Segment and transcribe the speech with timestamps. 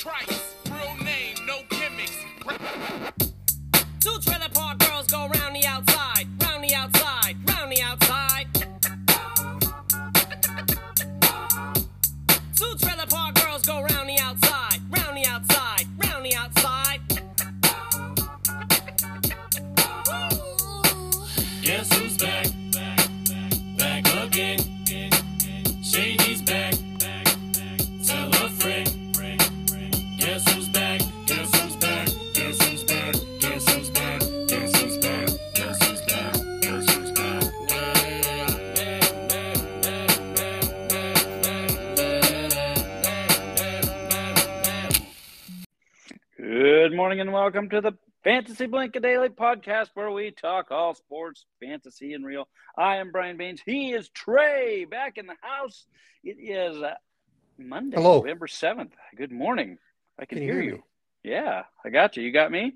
[0.00, 0.49] Trice,
[47.40, 52.46] welcome to the Fantasy Blanket Daily podcast where we talk all sports, fantasy, and real.
[52.76, 53.62] I am Brian Baines.
[53.64, 55.86] He is Trey back in the house.
[56.22, 56.96] It is uh,
[57.56, 58.18] Monday, Hello.
[58.18, 58.90] November 7th.
[59.16, 59.78] Good morning.
[60.18, 60.72] I can, Can hear, you.
[60.72, 60.80] me?
[61.24, 62.24] Yeah, I got you.
[62.24, 62.74] You got me?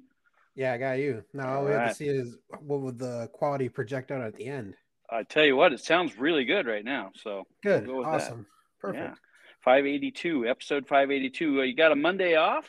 [0.54, 1.22] Yeah, I got you.
[1.34, 4.46] Now all we have to see is what would the quality project out at the
[4.46, 4.76] end.
[5.10, 7.10] I tell you what, it sounds really good right now.
[7.22, 8.14] So, Good, go with that.
[8.14, 8.46] awesome,
[8.80, 9.04] perfect.
[9.04, 9.14] yeah.
[9.62, 11.60] 582, episode 582.
[11.60, 12.64] Uh, you got a Monday off?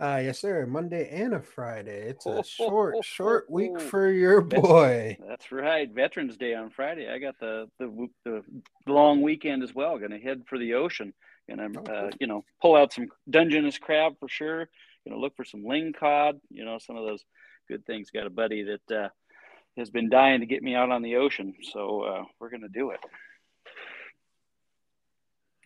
[0.00, 0.66] Uh, yes, sir.
[0.66, 2.08] Monday and a Friday.
[2.08, 5.16] It's a short, ho, short ho, week for your boy.
[5.26, 5.88] That's right.
[5.90, 7.08] Veterans Day on Friday.
[7.08, 8.42] I got the the, the
[8.86, 9.98] long weekend as well.
[9.98, 11.12] Going to head for the ocean.
[11.48, 14.68] and I'm, Oh, uh, you know, pull out some Dungeness crab for sure.
[15.06, 16.40] Going to look for some ling cod.
[16.50, 17.24] You know, some of those
[17.68, 18.10] good things.
[18.10, 19.08] Got a buddy that uh,
[19.76, 22.68] has been dying to get me out on the ocean, so uh, we're going to
[22.68, 23.00] do it.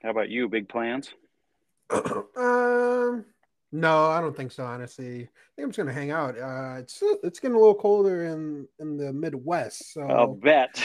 [0.02, 0.48] How about you?
[0.48, 1.12] Big plans?
[1.90, 3.24] um,
[3.72, 4.64] no, I don't think so.
[4.64, 6.38] Honestly, I think I'm just gonna hang out.
[6.38, 10.82] Uh, it's it's getting a little colder in in the Midwest, so I'll bet.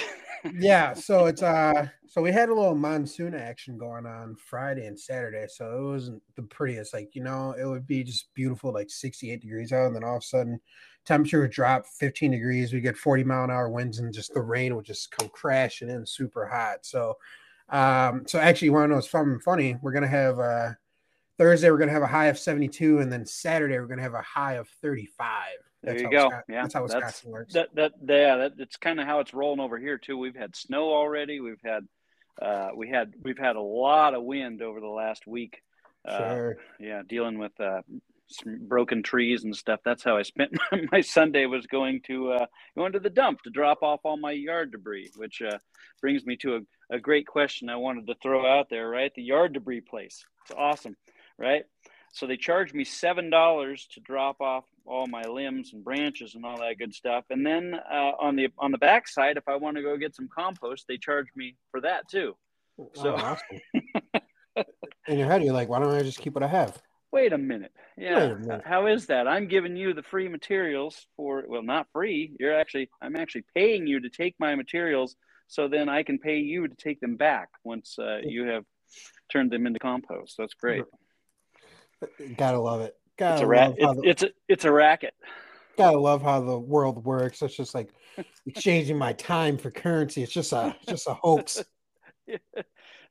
[0.53, 4.99] yeah so it's uh so we had a little monsoon action going on friday and
[4.99, 8.89] saturday so it wasn't the prettiest like you know it would be just beautiful like
[8.89, 10.59] 68 degrees out and then all of a sudden
[11.05, 14.41] temperature would drop 15 degrees we get 40 mile an hour winds and just the
[14.41, 17.15] rain would just come crashing in super hot so
[17.69, 20.69] um so actually you want to know what's fun funny we're gonna have uh
[21.37, 24.21] thursday we're gonna have a high of 72 and then saturday we're gonna have a
[24.21, 25.25] high of 35
[25.81, 26.25] There you go.
[26.25, 29.19] Wisconsin- Yeah, that's how that's- wisconsin works that that yeah, that it's kind of how
[29.19, 30.17] it's rolling over here too.
[30.17, 31.39] We've had snow already.
[31.39, 31.87] We've had
[32.41, 35.61] uh, we had we've had a lot of wind over the last week.
[36.07, 37.81] Uh, sure yeah, dealing with uh,
[38.29, 39.79] some broken trees and stuff.
[39.83, 40.51] That's how I spent
[40.91, 42.45] my Sunday was going to uh,
[42.77, 45.57] going to the dump to drop off all my yard debris, which uh,
[46.01, 48.87] brings me to a, a great question I wanted to throw out there.
[48.89, 50.23] Right, the yard debris place.
[50.45, 50.95] It's awesome,
[51.37, 51.63] right?
[52.13, 56.45] So they charged me seven dollars to drop off all my limbs and branches and
[56.45, 57.25] all that good stuff.
[57.29, 60.29] And then uh, on the on the backside, if I want to go get some
[60.33, 62.35] compost, they charge me for that too.
[62.93, 63.15] So- oh,
[64.55, 64.65] awesome.
[65.07, 66.79] in your head, you're like, why don't I just keep what I have?
[67.11, 67.71] Wait a minute.
[67.97, 68.19] Yeah.
[68.23, 68.61] A minute.
[68.65, 69.27] How is that?
[69.27, 72.35] I'm giving you the free materials for well, not free.
[72.39, 75.15] You're actually I'm actually paying you to take my materials
[75.47, 78.65] so then I can pay you to take them back once uh, you have
[79.31, 80.35] turned them into compost.
[80.37, 80.83] That's great.
[82.37, 82.95] Gotta love it.
[83.17, 85.13] Gotta It's a love It's, the, it's a it's a racket.
[85.77, 87.41] gotta love how the world works.
[87.41, 87.89] It's just like
[88.45, 90.23] exchanging my time for currency.
[90.23, 91.63] It's just a just a hoax.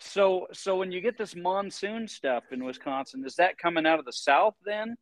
[0.05, 4.05] So so when you get this monsoon stuff in Wisconsin, is that coming out of
[4.05, 4.97] the south then?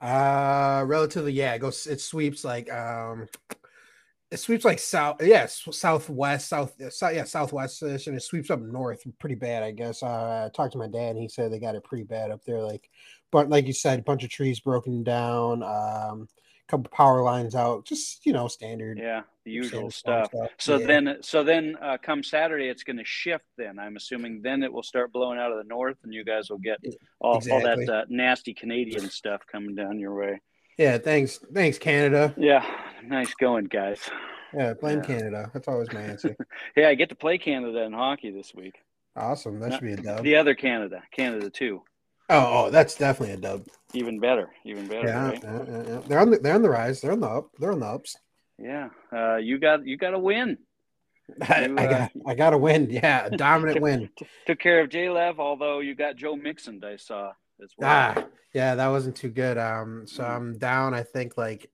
[0.00, 1.54] Uh, relatively, yeah.
[1.54, 1.86] It goes.
[1.86, 3.28] It sweeps like um,
[4.30, 5.22] it sweeps like south.
[5.22, 9.62] Yeah, southwest, south, uh, south yeah, southwest, and it sweeps up north pretty bad.
[9.62, 10.02] I guess.
[10.02, 12.44] Uh, I talked to my dad, and he said they got it pretty bad up
[12.44, 12.62] there.
[12.62, 12.88] Like,
[13.30, 15.62] but like you said, a bunch of trees broken down.
[15.62, 16.28] Um,
[16.70, 17.84] couple power lines out.
[17.84, 18.98] Just you know, standard.
[18.98, 20.50] Yeah, the usual standard stuff.
[20.58, 20.86] So Yeah.
[20.86, 23.44] then, so then, uh, come Saturday, it's going to shift.
[23.58, 26.48] Then I'm assuming then it will start blowing out of the north, and you guys
[26.48, 26.78] will get
[27.20, 30.40] all, all that uh, nasty Canadian stuff coming down your way.
[30.78, 32.34] Yeah, thanks, thanks, Canada.
[32.38, 32.64] Yeah,
[33.04, 34.00] nice going, guys.
[34.54, 35.04] Yeah, blame Yeah.
[35.04, 35.50] Canada.
[35.52, 36.36] That's always my answer.
[36.76, 38.74] yeah, I get to play Canada in hockey this week.
[39.16, 39.60] awesome.
[39.60, 40.22] That should be a dub.
[40.24, 41.82] The other Canada, Canada too.
[42.28, 43.66] Oh, oh, that's definitely a dub.
[43.92, 45.06] Even better, even better.
[45.08, 45.42] Yeah, right?
[45.42, 47.00] yeah, yeah, they're on the they're on the rise.
[47.00, 47.50] They're on the up.
[47.58, 48.16] They're on the ups.
[48.56, 50.58] Yeah, uh, you got you got a win.
[51.48, 52.88] I, You, I uh, got I got to win.
[52.90, 54.10] Yeah, a dominant win.
[54.46, 56.80] Took care of J-Lev, although you got Joe Mixon.
[56.84, 58.14] I saw as well.
[58.16, 58.24] Ah,
[58.54, 59.58] yeah, that wasn't too good.
[59.58, 60.94] Um, so I'm down.
[60.94, 61.70] I think like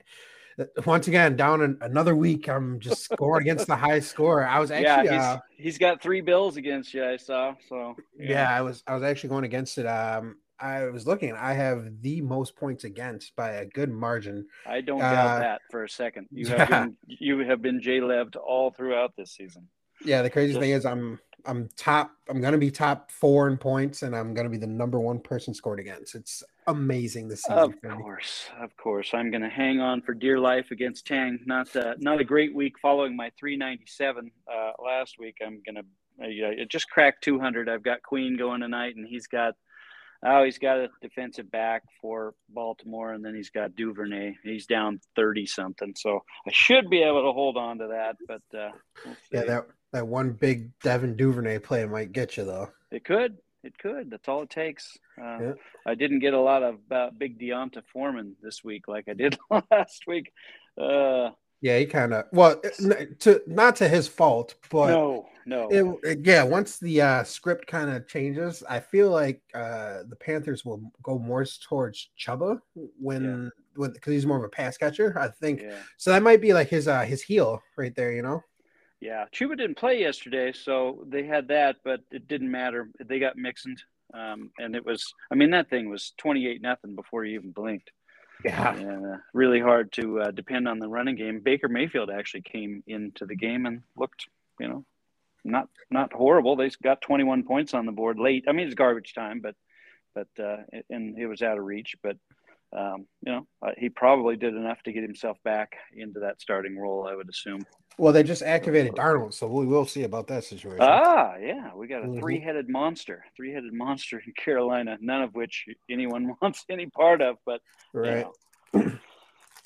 [0.58, 2.48] uh, once again down an, another week.
[2.48, 4.44] I'm just scoring against the high score.
[4.44, 7.04] I was yeah, actually he's uh, he's got three bills against you.
[7.04, 7.54] I saw.
[7.68, 8.50] So yeah.
[8.50, 9.86] I was I was actually going against it.
[9.86, 11.34] Um, I was looking.
[11.34, 14.46] I have the most points against by a good margin.
[14.66, 16.28] I don't doubt Uh, that for a second.
[16.30, 19.68] You have been you have been J-Leved all throughout this season.
[20.04, 22.12] Yeah, the crazy thing is I'm I'm top.
[22.28, 25.54] I'm gonna be top four in points, and I'm gonna be the number one person
[25.54, 26.14] scored against.
[26.14, 27.58] It's amazing this season.
[27.58, 31.38] Of course, of course, I'm going to hang on for dear life against Tang.
[31.46, 35.36] Not uh, not a great week following my 397 uh, last week.
[35.44, 35.82] I'm going to
[36.22, 37.68] uh, it just cracked 200.
[37.68, 39.54] I've got Queen going tonight, and he's got
[40.24, 44.36] oh he's got a defensive back for Baltimore, and then he's got Duvernay.
[44.42, 48.16] He's down 30 something, so I should be able to hold on to that.
[48.26, 48.70] But uh,
[49.04, 52.70] we'll Yeah, that that one big Devin Duvernay play might get you though.
[52.90, 53.38] it could.
[53.64, 54.10] It could.
[54.10, 54.96] That's all it takes.
[55.20, 55.52] Uh, Yeah.
[55.86, 59.36] I didn't get a lot of uh, big D'Onta Foreman this week like I did
[59.70, 60.32] last week.
[60.80, 61.30] Uh,
[61.60, 62.60] Yeah, he kind of well,
[63.20, 65.98] to not to his fault, but no, no.
[66.02, 70.64] it, yeah, once the uh, script kind of changes, I feel like uh, the Panthers
[70.64, 72.60] will go more towards Chuba
[73.00, 75.18] when when because he's more of a pass catcher.
[75.18, 75.76] I think yeah.
[75.96, 76.10] so.
[76.10, 78.12] That might be like his uh, his heel right there.
[78.12, 78.42] You know.
[79.00, 82.88] Yeah, Chuba didn't play yesterday, so they had that, but it didn't matter.
[83.04, 83.68] They got mixed,
[84.14, 85.12] um, and it was.
[85.30, 87.90] I mean, that thing was twenty-eight nothing before you even blinked.
[88.44, 88.74] Yeah.
[88.74, 91.40] And, uh, really hard to uh, depend on the running game.
[91.40, 94.26] Baker Mayfield actually came into the game and looked,
[94.60, 94.84] you know,
[95.46, 96.56] not not horrible.
[96.56, 98.44] They got twenty-one points on the board late.
[98.48, 99.54] I mean, it's garbage time, but
[100.14, 100.58] but uh,
[100.90, 101.96] and it was out of reach.
[102.02, 102.16] But
[102.76, 106.76] um, you know, uh, he probably did enough to get himself back into that starting
[106.78, 107.06] role.
[107.08, 107.64] I would assume.
[107.98, 110.82] Well, they just activated Darnold, so we will see about that situation.
[110.82, 112.18] Ah, yeah, we got a Mhm.
[112.18, 114.98] three-headed monster, three-headed monster in Carolina.
[115.00, 117.62] None of which anyone wants any part of, but
[117.94, 118.26] you right.
[118.74, 118.92] know.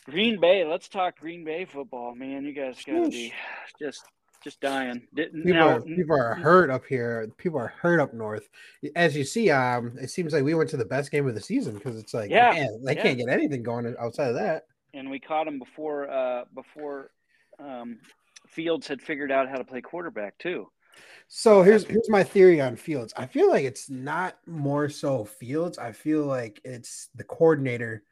[0.06, 0.65] Green Bay.
[0.65, 2.44] Let's talk Green Bay football, man.
[2.44, 3.33] You guys got to be
[3.81, 4.05] just
[4.42, 5.06] just dying.
[5.14, 7.28] Didn't People, now, are, people are hurt up here.
[7.37, 8.48] People are hurt up north.
[8.96, 11.40] As you see, um, it seems like we went to the best game of the
[11.40, 13.02] season because it's like, Yeah, man, they yeah.
[13.02, 14.66] can't get anything going outside of that.
[14.94, 17.10] and we caught him before uh, before
[17.58, 17.98] um,
[18.48, 20.66] Fields had figured out how to play quarterback too.
[21.28, 23.12] So here's here's my theory on Fields.
[23.16, 25.78] I feel like it's not more so Fields.
[25.78, 28.02] I feel like it's the coordinator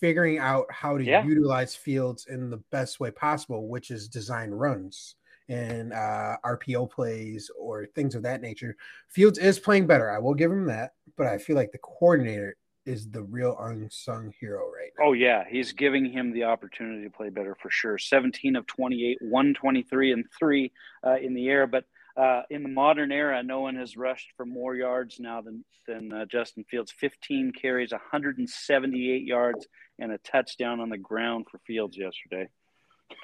[0.00, 1.24] figuring out how to Yeah.
[1.24, 5.14] utilize Fields in the best way possible, which is design runs
[5.48, 8.76] and uh, RPO plays or things of that nature.
[9.08, 10.10] Fields is playing better.
[10.10, 14.32] I will give him that, but I feel like the coordinator is the real unsung
[14.40, 15.06] hero right now.
[15.06, 17.98] Oh yeah, he's giving him the opportunity to play better for sure.
[17.98, 20.72] 17 of 28, 123 and 3
[21.04, 21.84] uh, in the air, but
[22.16, 26.12] uh, in the modern era, no one has rushed for more yards now than than
[26.12, 26.92] uh, Justin Fields.
[26.98, 29.66] 15 carries, 178 yards,
[29.98, 32.48] and a touchdown on the ground for Fields yesterday.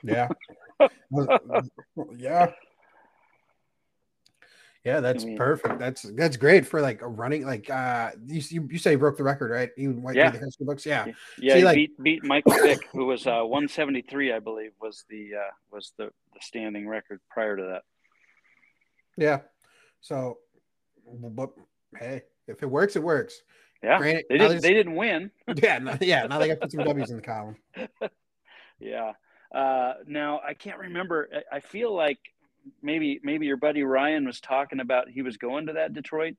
[0.03, 0.29] Yeah.
[2.17, 2.51] yeah.
[4.85, 5.79] Yeah, that's I mean- perfect.
[5.79, 9.17] That's that's great for like a running like uh you you, you say he broke
[9.17, 9.71] the record, right?
[9.77, 10.31] You went Yeah.
[10.31, 10.85] the history books.
[10.85, 11.07] Yeah.
[11.39, 15.05] Yeah, See, he like- beat beat Michael Vick, who was uh, 173, I believe, was
[15.09, 17.83] the uh, was the, the standing record prior to that.
[19.17, 19.41] Yeah.
[20.01, 20.39] So
[21.07, 21.51] but
[21.97, 23.41] hey, if it works, it works.
[23.85, 25.31] Yeah, Granted, they didn't they didn't win.
[25.57, 26.27] Yeah, no, yeah.
[26.27, 27.57] Now they got to put some W's in the column.
[28.81, 29.13] Yeah.
[29.55, 31.29] Uh, now I can't remember.
[31.53, 32.19] I, I feel like
[32.83, 36.35] maybe maybe your buddy Ryan was talking about he was going to that Detroit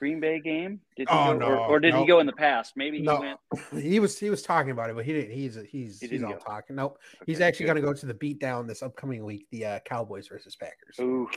[0.00, 0.80] Green Bay game.
[0.96, 2.74] Did he Oh, go, no, or, or did he go in the past?
[2.76, 3.20] Maybe he No.
[3.20, 3.40] went.
[3.82, 5.32] He was he was talking about it, but he didn't.
[5.32, 6.76] He's he's He he's didn't talking.
[6.76, 6.98] Nope.
[7.26, 10.56] He's actually going to go to the beatdown this upcoming week, the uh, Cowboys versus
[10.56, 10.96] Packers.
[11.00, 11.28] Ooh,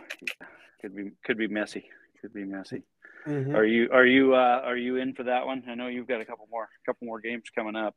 [0.82, 1.90] could be could be messy.
[2.22, 2.84] Could be messy.
[3.28, 3.56] Mhm.
[3.56, 5.64] Are you are you uh, are you in for that one?
[5.68, 7.96] I know you've got a couple more couple more games coming up.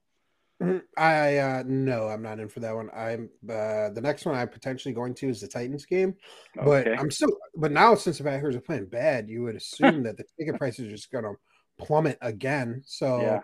[0.96, 2.88] I uh no, I'm not in for that one.
[2.94, 6.14] I'm uh the next one I'm potentially going to is the Titans game.
[6.54, 10.16] But I'm still but now since the Packers are playing bad, you would assume that
[10.16, 11.32] the ticket prices are just gonna
[11.78, 12.82] plummet again.
[12.87, 13.40] So Yeah.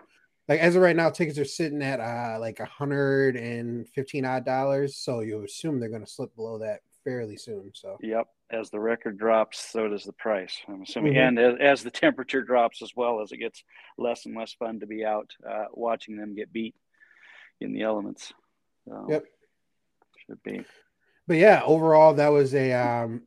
[0.47, 4.25] like as of right now, tickets are sitting at uh like a hundred and fifteen
[4.25, 4.97] odd dollars.
[4.97, 7.71] So you assume they're gonna slip below that fairly soon.
[7.73, 8.27] So Yep.
[8.51, 10.59] As the record drops, so does the price.
[10.67, 11.27] I'm assuming, Mhm.
[11.27, 13.63] and as, as the temperature drops as well, as it gets
[13.97, 16.75] less and less fun to be out uh, watching them get beat
[17.61, 18.33] in the elements.
[18.87, 19.25] So, Yep.
[20.27, 20.65] Should be.
[21.27, 23.21] but yeah, overall that was a um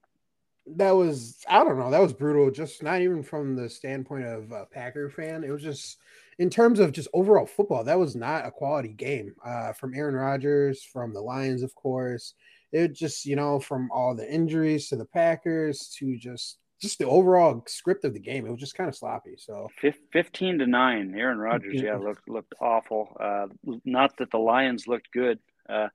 [0.67, 2.51] that was I don't know, that was brutal.
[2.51, 5.45] Just not even from the standpoint of a Packer fan.
[5.45, 5.99] It was just
[6.39, 9.35] in terms of just overall football, that was not a quality game.
[9.45, 12.35] Uh from Aaron Rodgers, from the Lions, of course.
[12.73, 17.07] It just, you know, from all the injuries to the Packers to just just the
[17.09, 18.47] overall script of the game.
[18.47, 19.35] It was just kind of sloppy.
[19.39, 19.69] So
[20.13, 23.47] 15 to 9 aaron rodgers yeah looked looked awful uh,
[23.85, 25.39] not that the lions looked good
[25.69, 25.89] uh,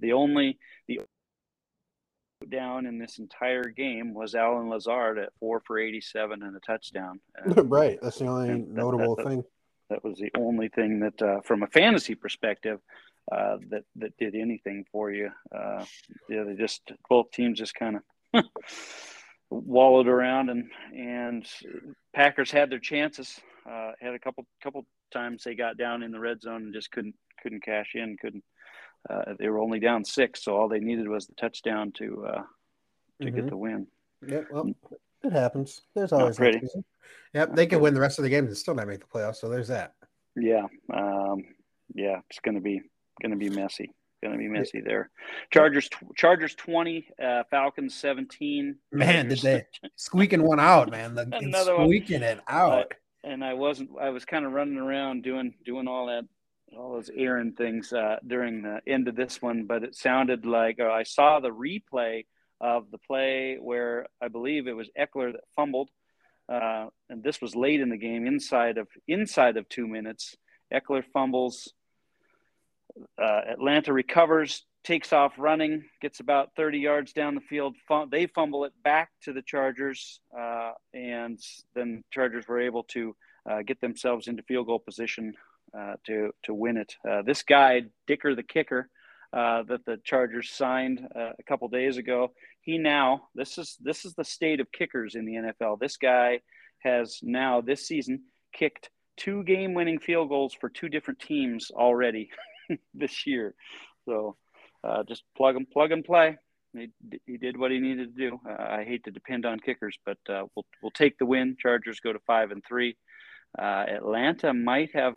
[0.00, 1.00] the only the
[2.48, 7.20] down in this entire game was allen lazard at 4 for 87 and a touchdown
[7.56, 7.98] Uh, right.
[8.02, 9.44] That's the only And that- notable that- that- thing.
[9.90, 12.78] that was the only thing that uh, from a fantasy perspective
[13.32, 15.84] uh, that that did anything for you uh,
[16.28, 18.44] yeah they just both teams just kind of
[19.50, 21.46] wallowed around and and
[22.14, 23.38] Packers had their chances.
[23.68, 26.90] Uh, had a couple couple times they got down in the red zone and just
[26.90, 28.16] couldn't couldn't cash in.
[28.20, 28.44] Couldn't.
[29.08, 32.42] Uh, they were only down six, so all they needed was the touchdown to uh,
[33.22, 33.34] to Mhm.
[33.34, 33.86] get the win.
[34.26, 34.72] Yeah, Well,
[35.22, 35.82] it happens.
[35.94, 36.60] There's always pretty.
[37.34, 37.54] Yep.
[37.54, 39.36] They could win the rest of the games and still not make the playoffs.
[39.36, 39.94] So there's that.
[40.34, 41.44] Yeah, um,
[41.94, 42.82] yeah, it's gonna be
[43.22, 43.92] gonna be messy.
[44.22, 45.10] Gonna be messy there.
[45.52, 48.76] Chargers Chargers twenty, uh, Falcons seventeen.
[48.90, 51.14] Man, did they squeaking one out, man?
[51.14, 51.86] The, Another one.
[51.86, 52.94] squeaking it out.
[53.24, 53.90] and I wasn't.
[54.00, 56.24] I was kind of running around doing doing all that,
[56.76, 59.64] all those errand things uh, during the end of this one.
[59.66, 62.24] But it sounded like uh, I saw the replay
[62.58, 65.90] of the play where I believe it was Ekeler that fumbled,
[66.50, 70.34] uh, and this was late in the game, inside of inside of two minutes.
[70.72, 71.74] Ekeler fumbles.
[73.20, 77.76] Uh, Atlanta recovers, takes off running, gets about 30 yards down the field.
[77.88, 81.38] Fum- they fumble it back to the Chargers, uh, and
[81.74, 83.16] then Chargers were able to
[83.50, 85.34] uh, get themselves into field goal position
[85.76, 86.94] uh, to to win it.
[87.08, 88.88] Uh, this guy, Dicker the kicker,
[89.32, 94.14] uh, that the Chargers signed a couple days ago, he now this is this is
[94.14, 95.80] the state of kickers in the NFL.
[95.80, 96.40] This guy
[96.78, 102.30] has now this season kicked two game-winning field goals for two different teams already
[102.94, 103.54] this year.
[104.06, 104.36] So
[104.84, 106.36] uh, just plug and plug and play.
[106.72, 106.90] He,
[107.26, 108.40] he did what he needed to do.
[108.48, 111.56] Uh, I hate to depend on kickers, but uh, we'll we'll take the win.
[111.58, 112.96] Chargers go to five and three.
[113.58, 115.14] Uh, Atlanta might have.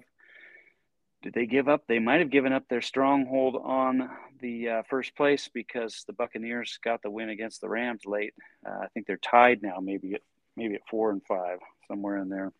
[1.21, 1.83] Did they give up?
[1.85, 6.79] They might have given up their stronghold on the uh, first place because the Buccaneers
[6.81, 8.33] got the win against the Rams late.
[8.65, 10.21] Uh, I think they're tied now, maybe at
[10.55, 12.53] maybe at four and five, somewhere in there.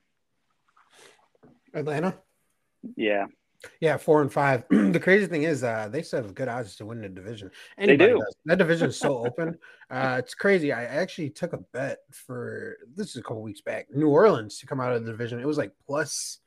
[1.74, 2.15] Atlanta.
[2.96, 3.27] Yeah,
[3.81, 4.63] Yeah, four and five.
[4.69, 7.51] the crazy thing is, uh, they still have good odds to win the division.
[7.77, 8.19] Anybody do.
[8.19, 8.35] does.
[8.45, 9.57] That division is so open.
[9.89, 10.71] Uh, it's crazy.
[10.71, 13.87] I actually took a bet for this is a couple weeks back.
[13.93, 15.39] New Orleans to come out of the division.
[15.39, 16.39] It was like plus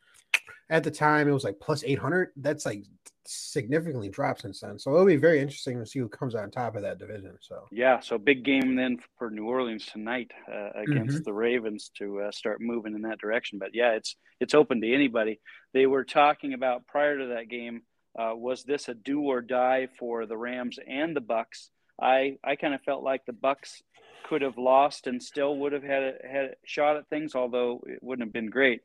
[0.70, 1.28] at the time.
[1.28, 2.30] It was like plus eight hundred.
[2.36, 2.84] That's like
[3.26, 4.78] significantly dropped since then.
[4.78, 7.36] So it'll be very interesting to see who comes on top of that division.
[7.40, 11.24] So Yeah, so big game then for New Orleans tonight uh, against Mm-hmm.
[11.24, 13.58] the Ravens to uh, start moving in that direction.
[13.58, 15.40] But yeah, it's it's open to anybody.
[15.72, 17.82] They were talking about prior to that game.
[18.18, 21.70] Uh, was this a do or die for the Rams and the Bucks?
[22.00, 23.82] I I kind of felt like the Bucks
[24.28, 27.82] could have lost and still would have had a, had a shot at things, although
[27.86, 28.80] it wouldn't have been great.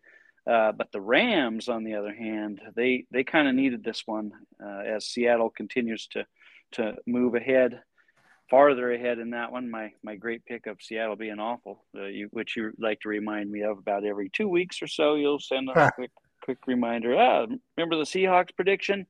[0.48, 4.32] Uh, but the Rams, on the other hand, they they kind of needed this one
[4.64, 6.26] uh, as Seattle continues to
[6.74, 7.82] to move ahead,
[8.50, 9.70] farther ahead in that one.
[9.70, 13.52] My my great pick of Seattle being awful, uh, you, which you like to remind
[13.52, 15.16] me of about every two weeks or so.
[15.16, 16.12] You'll send a quick
[16.42, 17.18] quick reminder.
[17.18, 19.06] Ah, remember the Seahawks prediction?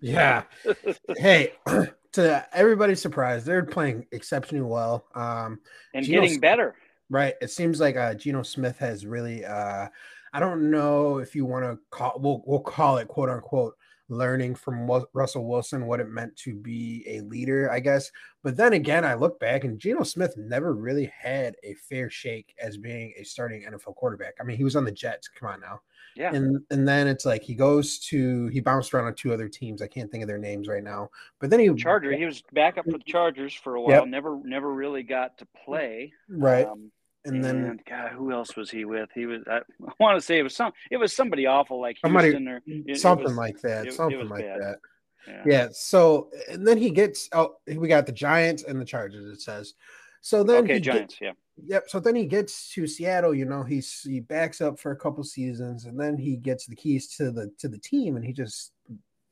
[0.00, 0.44] yeah.
[1.18, 1.52] hey,
[2.12, 5.04] to everybody's surprise, they're playing exceptionally well.
[5.14, 5.60] Um,
[5.92, 6.76] And Geno getting better.
[7.10, 7.34] Right.
[7.40, 9.88] It seems like uh Geno Smith has really uh
[10.32, 13.74] I don't know if you want to call we'll we'll call it quote unquote
[14.08, 18.10] learning from Russell Wilson what it meant to be a leader, I guess.
[18.42, 22.54] But then again, I look back and Geno Smith never really had a fair shake
[22.60, 24.34] as being a starting NFL quarterback.
[24.40, 25.28] I mean, he was on the Jets.
[25.28, 25.80] Come on now.
[26.16, 26.34] Yeah.
[26.34, 29.82] And and then it's like he goes to he bounced around on two other teams.
[29.82, 31.10] I can't think of their names right now.
[31.38, 32.12] But then he Charger.
[32.12, 34.00] He was back up for the Chargers for a while.
[34.00, 34.08] Yep.
[34.08, 36.12] Never never really got to play.
[36.28, 36.66] right.
[36.66, 36.90] Um,
[37.24, 39.08] and then and God, who else was he with?
[39.14, 39.42] He was.
[39.50, 40.72] I, I want to say it was some.
[40.90, 43.86] It was somebody awful like Somebody- or it- it something was- like that.
[43.86, 44.60] it- it something like bad.
[44.60, 44.78] that.
[45.26, 45.42] Yeah.
[45.46, 45.68] Yeah.
[45.72, 49.26] So and then he gets oh we got the Giants and the Chargers.
[49.32, 49.74] It says.
[50.20, 51.18] So then Okay, he Giants.
[51.20, 51.32] yeah.
[51.64, 51.84] yep.
[51.88, 53.34] So then he gets to Seattle.
[53.34, 56.76] You know he's he backs up for a couple seasons and then he gets the
[56.76, 58.72] keys to the to the team and he just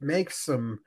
[0.00, 0.81] makes some.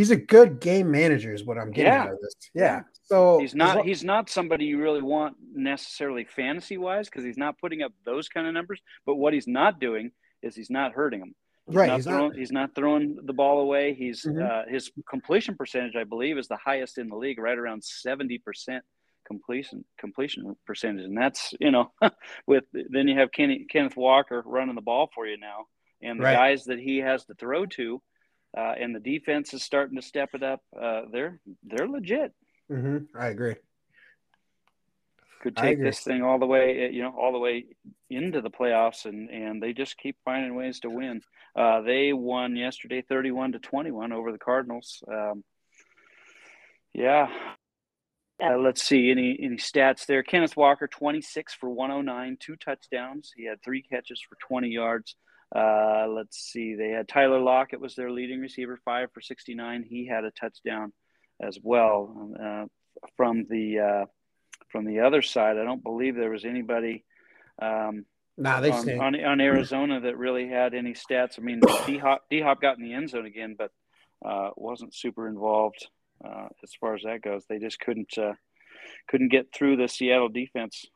[0.00, 2.04] He's a good game manager, is what I'm getting Yeah.
[2.04, 2.34] out of this.
[2.54, 2.80] Yeah.
[3.02, 3.84] So He's not.
[3.84, 8.30] He's not somebody you really want necessarily fantasy wise because he's not putting up those
[8.30, 8.80] kind of numbers.
[9.04, 11.34] But what he's not doing is he's not hurting them.
[11.66, 11.86] He's right.
[11.88, 12.36] Not He's throwing, not.
[12.38, 13.92] he's not throwing the ball away.
[13.92, 14.40] He's Mhm.
[14.42, 18.38] uh, his completion percentage, I believe, is the highest in the league, right around seventy
[18.38, 18.82] percent
[19.26, 21.92] completion completion percentage, and that's you know
[22.46, 25.66] with then you have Kenny, Kenneth Walker running the ball for you now,
[26.00, 26.32] and the Right.
[26.36, 28.00] guys that he has to throw to,
[28.56, 30.62] uh, and the defense is starting to step it up.
[30.78, 32.32] Uh, they're they're legit.
[32.70, 33.56] Mhm, I agree.
[35.42, 35.88] Could take agree.
[35.88, 37.64] this thing all the way, uh, you know, all the way
[38.10, 41.22] into the playoffs, and and they just keep finding ways to win.
[41.56, 45.02] Uh, they won yesterday, thirty-one to twenty-one over the Cardinals.
[45.08, 45.42] Um,
[46.92, 47.28] yeah.
[48.42, 50.22] Uh, let's see any any stats there.
[50.22, 53.32] Kenneth Walker, twenty-six for one hundred nine, two touchdowns.
[53.36, 55.16] He had three catches for twenty yards.
[55.54, 56.74] Uh, let's see.
[56.74, 59.84] They had Tyler Lockett was their leading receiver, five for sixty-nine.
[59.88, 60.92] He had a touchdown
[61.42, 62.64] as well uh,
[63.16, 63.78] from the.
[63.78, 64.04] Uh,
[64.68, 67.04] from the other side, I don't believe there was anybody
[67.60, 68.04] um,
[68.40, 71.38] Nah, they on, on on Arizona that really had any stats.
[71.38, 73.70] I mean, D Hop D Hop got in the end zone again, but
[74.24, 75.86] uh, wasn't super involved
[76.24, 77.44] uh, as far as that goes.
[77.48, 78.32] They just couldn't uh,
[79.08, 80.86] couldn't get through the Seattle defense.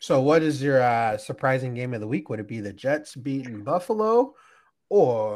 [0.00, 2.28] So, what is your uh, surprising game of the week?
[2.28, 4.34] Would it be the Jets beating Buffalo,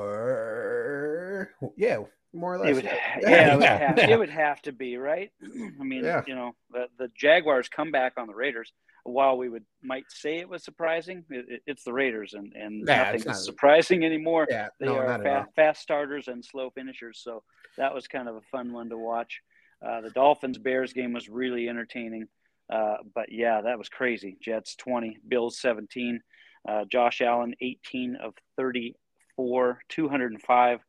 [0.09, 1.99] or yeah,
[2.33, 2.71] more or less?
[2.71, 2.85] It would,
[3.23, 3.79] yeah, it would, Yeah.
[3.79, 5.31] have, it would have to be right.
[5.81, 6.23] I mean, Yeah.
[6.27, 8.73] you know, the the Jaguars come back on the Raiders.
[9.05, 12.87] While we would might say it was surprising, it, it- it's the Raiders, and and
[12.87, 14.47] Yeah, nothing not- is surprising anymore.
[14.51, 17.21] yeah, They no, are not fast, fast starters and slow finishers.
[17.23, 17.43] So
[17.79, 19.41] that was kind of a fun one to watch.
[19.81, 22.27] Uh, the Dolphins Bears game was really entertaining.
[22.73, 24.37] Uh, but yeah, that was crazy.
[24.41, 26.21] Jets 20, Bills 17,
[26.69, 30.81] uh, Josh Allen 18 of 34, 205,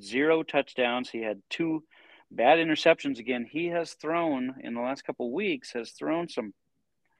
[0.00, 1.10] zero touchdowns.
[1.10, 1.84] He had two
[2.30, 3.46] bad interceptions again.
[3.50, 6.52] He has thrown in the last couple weeks has thrown some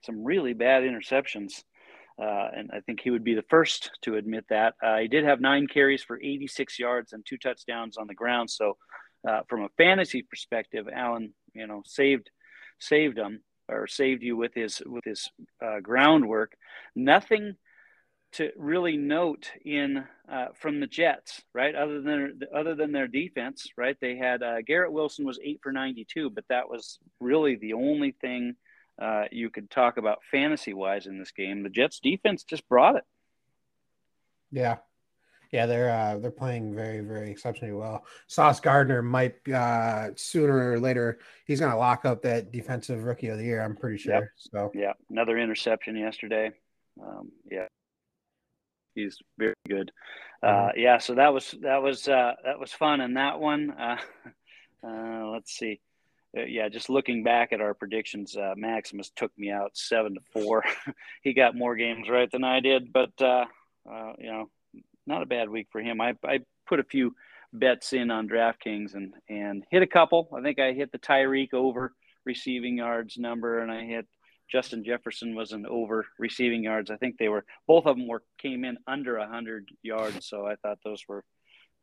[0.03, 1.63] some really bad interceptions.
[2.21, 4.75] Uh, and I think he would be the first to admit that.
[4.83, 8.51] Uh, he did have nine carries for 86 yards and two touchdowns on the ground.
[8.51, 8.77] So,
[9.27, 12.31] uh, from a fantasy perspective, Allen, you know, saved
[12.79, 13.41] saved him
[13.71, 15.31] or saved you with his with his
[15.65, 16.57] uh, groundwork.
[16.95, 17.57] Nothing
[18.33, 21.75] to really note in uh, from the Jets, right?
[21.75, 23.97] Other than other than their defense, right?
[24.01, 28.13] They had uh, Garrett Wilson was eight for 92, but that was really the only
[28.13, 28.55] thing
[29.01, 31.63] uh, you could talk about fantasy wise in this game.
[31.63, 33.05] The Jets defense just brought it.
[34.53, 34.77] Yeah.
[35.53, 38.05] Yeah, they're uh, they're playing very very exceptionally well.
[38.29, 43.29] Sauce Gardner might uh, sooner or later he's going to lock up that defensive rookie
[43.29, 43.61] of the year.
[43.61, 44.15] I'm pretty sure.
[44.15, 44.29] Yep.
[44.37, 46.53] So Yeah, another interception yesterday.
[47.03, 47.67] Um, yeah,
[48.95, 49.91] he's very good.
[50.43, 53.71] Uh, yeah, so that was that was uh, that was fun, and that one.
[53.71, 53.97] Uh,
[54.87, 55.81] uh, let's see.
[56.37, 60.21] Uh, yeah, just looking back at our predictions, uh, Maximus took me out seven to
[60.33, 60.63] four.
[61.23, 63.45] he got more games right than I did, but uh,
[63.91, 64.51] uh, you know,
[65.07, 66.01] not a bad week for him.
[66.01, 67.15] I, I put a few
[67.53, 70.29] bets in on DraftKings and and hit a couple.
[70.37, 71.93] I think I hit the Tyreek over
[72.25, 74.07] receiving yards number, and I hit
[74.51, 76.91] Justin Jefferson was an over receiving yards.
[76.91, 80.57] I think they were both of them were came in under hundred yards, so I
[80.57, 81.25] thought those were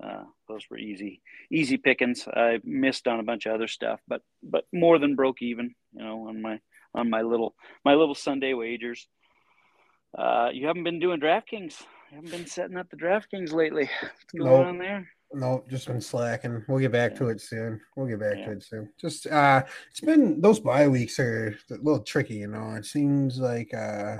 [0.04, 2.28] uh, those were easy easy pickings.
[2.28, 6.04] I missed on a bunch of other stuff, but but more than broke even, you
[6.04, 6.60] know, on my
[6.94, 9.08] on my little my little Sunday wagers.
[10.18, 11.76] Uh, you haven't been doing DraftKings.
[12.12, 13.90] You haven't been setting up the DraftKings lately.
[14.02, 14.66] What's going Nope.
[14.68, 15.10] on there?
[15.34, 16.64] no, just been slacking.
[16.70, 17.82] We'll get back to it soon.
[17.96, 18.46] We'll get back Yeah.
[18.46, 18.94] to it soon.
[19.00, 22.36] Just uh, it's been those bye weeks are a little tricky.
[22.36, 24.18] You know, it seems like uh.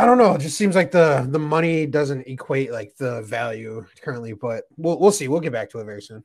[0.00, 0.34] I don't know.
[0.36, 4.98] It just seems like the the money doesn't equate like the value currently, but we'll
[4.98, 5.28] we'll see.
[5.28, 6.22] We'll get back to it very soon.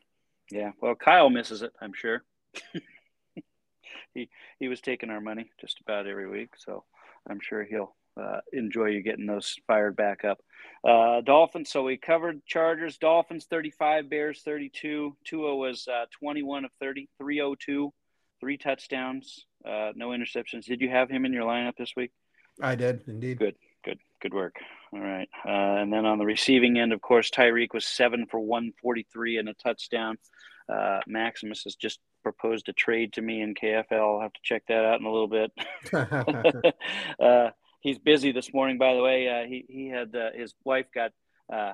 [0.52, 0.72] Yeah.
[0.80, 1.74] Well, Kyle misses it.
[1.82, 2.24] I'm sure.
[4.14, 6.84] he he was taking our money just about every week, so
[7.28, 10.40] I'm sure he'll uh, enjoy you getting those fired back up.
[10.88, 11.72] Uh, Dolphins.
[11.72, 15.16] So we covered Chargers, Dolphins 35, Bears 32.
[15.24, 17.94] Tua was uh, 21 of 30, 302,
[18.40, 20.66] three touchdowns, uh, no interceptions.
[20.66, 22.12] Did you have him in your lineup this week?
[22.62, 23.40] I did indeed.
[23.40, 23.56] Good.
[23.84, 24.56] Good, good work.
[24.94, 25.28] All right.
[25.46, 29.50] Uh, and then on the receiving end, of course, Tyreek was seven for 143 and
[29.50, 30.18] a touchdown.
[30.70, 33.92] Uh, Maximus has just proposed a trade to me in KFL.
[33.92, 35.52] I'll have to check that out in a little bit.
[37.20, 37.50] uh,
[37.84, 39.28] he's busy this morning, by the way.
[39.28, 41.12] Uh, he he had uh, his wife got
[41.52, 41.74] uh,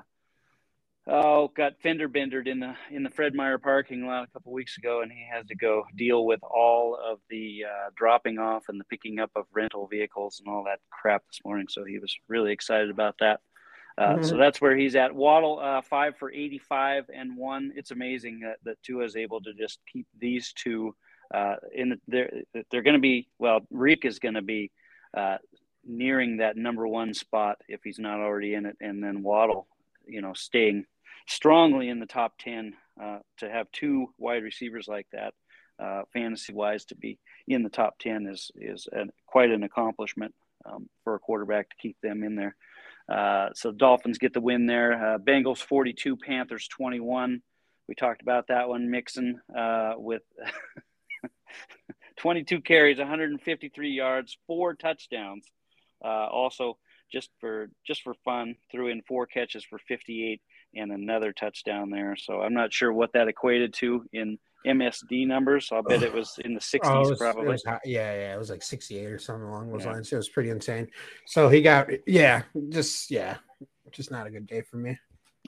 [1.06, 4.76] oh got fender bendered in the in the Fred Meyer parking lot a couple weeks
[4.76, 8.78] ago, and he has to go deal with all of the uh, dropping off and
[8.78, 11.66] the picking up of rental vehicles and all that crap this morning.
[11.70, 13.40] So he was really excited about that.
[13.98, 14.38] Uh, So Mhm.
[14.38, 15.14] that's where he's at.
[15.14, 17.72] Waddle uh, five for eighty-five and one.
[17.76, 20.94] It's amazing that, that Tua is able to just keep these two
[21.34, 21.90] uh, in.
[21.90, 23.60] The, they're they're going to be well.
[23.70, 24.70] Reek is going to be
[25.16, 25.38] uh,
[25.84, 29.66] nearing that number one spot if he's not already in it, and then Waddle,
[30.06, 30.84] you know, staying
[31.26, 32.74] strongly in the top ten.
[33.00, 35.32] Uh, to have two wide receivers like that,
[35.78, 40.34] uh, fantasy wise, to be in the top ten is is an, quite an accomplishment
[40.66, 42.56] um, for a quarterback to keep them in there.
[43.08, 45.14] Uh, so Dolphins get the win there.
[45.14, 47.42] Uh, Bengals 42, Panthers 21.
[47.88, 48.90] We talked about that one.
[48.90, 50.22] Mixon uh, with
[52.18, 55.44] 22 carries, 153 yards, four touchdowns.
[56.04, 56.76] Uh, also,
[57.12, 60.40] just for just for fun, threw in four catches for 58
[60.74, 62.16] and another touchdown there.
[62.16, 65.70] So I'm not sure what that equated to in MSD numbers.
[65.72, 67.56] I'll bet it was in the 60s Oh, was- probably.
[67.84, 69.92] yeah, yeah, it was like 68 or something along those Yeah.
[69.92, 70.12] lines.
[70.12, 70.88] It was pretty insane.
[71.26, 73.38] So he got, yeah, just yeah,
[73.90, 74.98] just not a good day for me.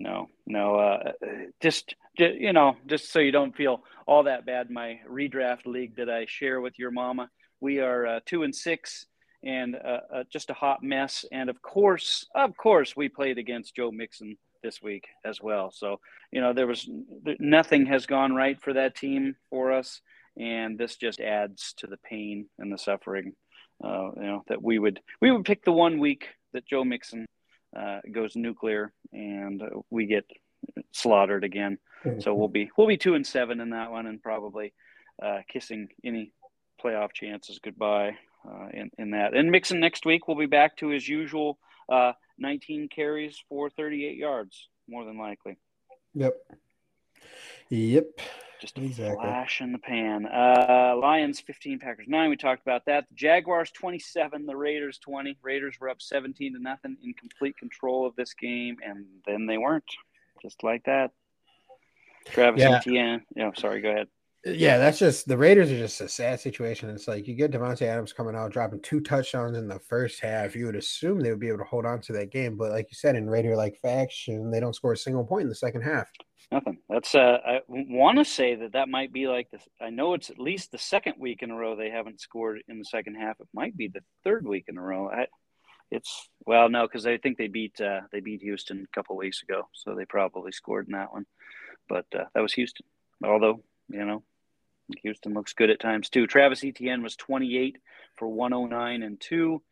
[0.00, 0.76] No, no.
[0.76, 1.12] Uh,
[1.60, 4.70] just, ju- you know, just so you don't feel all that bad.
[4.70, 7.28] My redraft league that I share with your mama,
[7.60, 9.06] we are uh, two and six
[9.44, 11.24] and uh, uh, just a hot mess.
[11.32, 15.70] And of course, of course, we played against Joe Mixon this week as well.
[15.70, 16.00] So
[16.30, 16.88] you know there was
[17.38, 20.00] nothing has gone right for that team for us,
[20.38, 23.32] and this just adds to the pain and the suffering.
[23.82, 27.26] Uh, you know that we would we would pick the one week that Joe Mixon
[27.76, 30.24] uh, goes nuclear and we get
[30.92, 31.78] slaughtered again.
[32.20, 34.72] So we'll be we'll be two and seven in that one, and probably
[35.22, 36.32] uh, kissing any
[36.82, 38.16] playoff chances goodbye
[38.48, 39.34] uh, in in that.
[39.34, 44.16] And Mixon next week will be back to his usual uh, 19 carries for 38
[44.16, 45.56] yards, more than likely.
[46.14, 46.34] Yep.
[47.70, 48.06] Yep.
[48.60, 49.16] Just a Exactly.
[49.16, 50.24] flash in the pan.
[50.26, 52.30] Uh, Lions 15, Packers 9.
[52.30, 53.08] We talked about that.
[53.08, 55.36] The Jaguars 27, the Raiders 20.
[55.42, 59.58] Raiders were up 17 to nothing in complete control of this game, and then they
[59.58, 59.84] weren't.
[60.42, 61.10] Just like that.
[62.26, 62.76] Travis Yeah.
[62.76, 63.22] Etienne.
[63.34, 64.08] Yeah, sorry, go ahead.
[64.44, 66.90] Yeah, that's just the Raiders are just a sad situation.
[66.90, 70.56] It's like you get Davante Adams coming out, dropping two touchdowns in the first half.
[70.56, 72.88] You would assume they would be able to hold on to that game, but like
[72.90, 75.82] you said, in Raider like faction, they don't score a single point in the second
[75.82, 76.10] half.
[76.50, 76.78] Nothing.
[76.88, 79.62] That's uh, I want to say that that might be like this.
[79.80, 82.78] I know it's at least the second week in a row they haven't scored in
[82.78, 83.40] the second half.
[83.40, 85.08] It might be the third week in a row.
[85.08, 85.26] I,
[85.92, 89.42] it's well, no, because I think they beat uh, they beat Houston a couple weeks
[89.42, 91.26] ago, so they probably scored in that one.
[91.88, 92.86] But uh, that was Houston.
[93.24, 94.22] Although you know,
[95.02, 96.26] Houston looks good at times too.
[96.26, 97.78] Travis Etienne was 28
[98.16, 99.62] for 109 and two,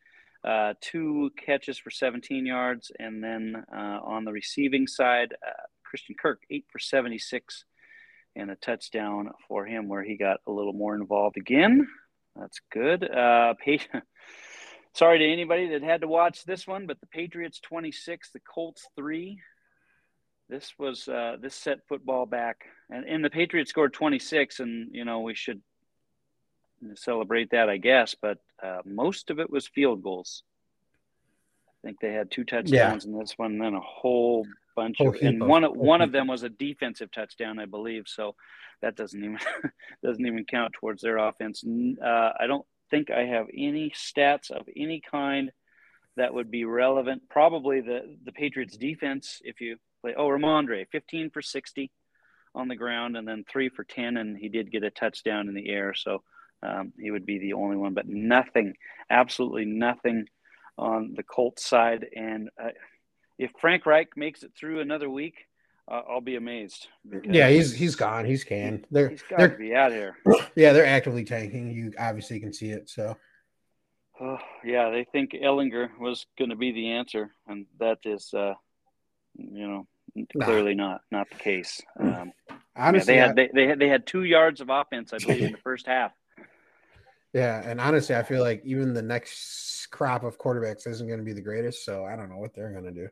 [0.45, 6.15] uh, two catches for 17 yards, and then uh, on the receiving side, uh, Christian
[6.21, 7.65] Kirk eight for 76
[8.37, 11.89] and a touchdown for him where he got a little more involved again.
[12.37, 13.09] That's good.
[13.09, 13.55] Uh,
[14.95, 18.89] Sorry to anybody that had to watch this one, but the Patriots 26, the Colts
[18.97, 19.41] 3.
[20.51, 25.05] This was uh, this set football back, and, and the Patriots scored 26, and you
[25.05, 25.63] know we should
[26.97, 28.17] celebrate that, I guess.
[28.21, 30.43] But uh, most of it was field goals.
[31.69, 35.15] I think they had two touchdowns in this one, and then a whole bunch Whole
[35.15, 38.05] of, and one whole one of them was a defensive touchdown, I believe.
[38.07, 38.35] So
[38.83, 39.39] that doesn't even
[40.05, 41.63] doesn't even count towards their offense.
[41.65, 45.53] Uh, I don't think I have any stats of any kind
[46.17, 47.29] that would be relevant.
[47.31, 50.15] Probably the the Patriots defense, if you play.
[50.17, 51.91] Oh, Rhamondre, fifteen for sixty
[52.55, 55.55] on the ground, and then three for ten, and he did get a touchdown in
[55.55, 55.95] the air.
[55.95, 56.23] So
[56.63, 58.75] um, he would be the only one, but nothing,
[59.09, 60.27] absolutely nothing
[60.77, 62.07] on the Colts side.
[62.15, 62.71] And uh,
[63.39, 65.47] if Frank Reich makes it through another week,
[65.89, 66.89] uh, I'll be amazed.
[67.25, 68.25] Yeah, he's he's gone.
[68.25, 68.87] He's canned.
[68.91, 70.17] They're he's got to they're be out here.
[70.55, 71.71] yeah, they're actively tanking.
[71.71, 72.89] You obviously can see it.
[72.89, 73.17] So
[74.21, 78.53] Oh, yeah, they think Ehlinger was going to be the answer, and that is, uh,
[79.37, 79.87] you know,
[80.43, 81.81] clearly not not the case.
[81.99, 85.19] Um, yeah, honestly, they had they, they had they had two yards of offense, I
[85.27, 86.13] believe, in the first half.
[87.33, 91.25] yeah, and honestly, I feel like even the next crop of quarterbacks isn't going to
[91.25, 91.85] be the greatest.
[91.85, 93.09] So I don't know what they're going to do.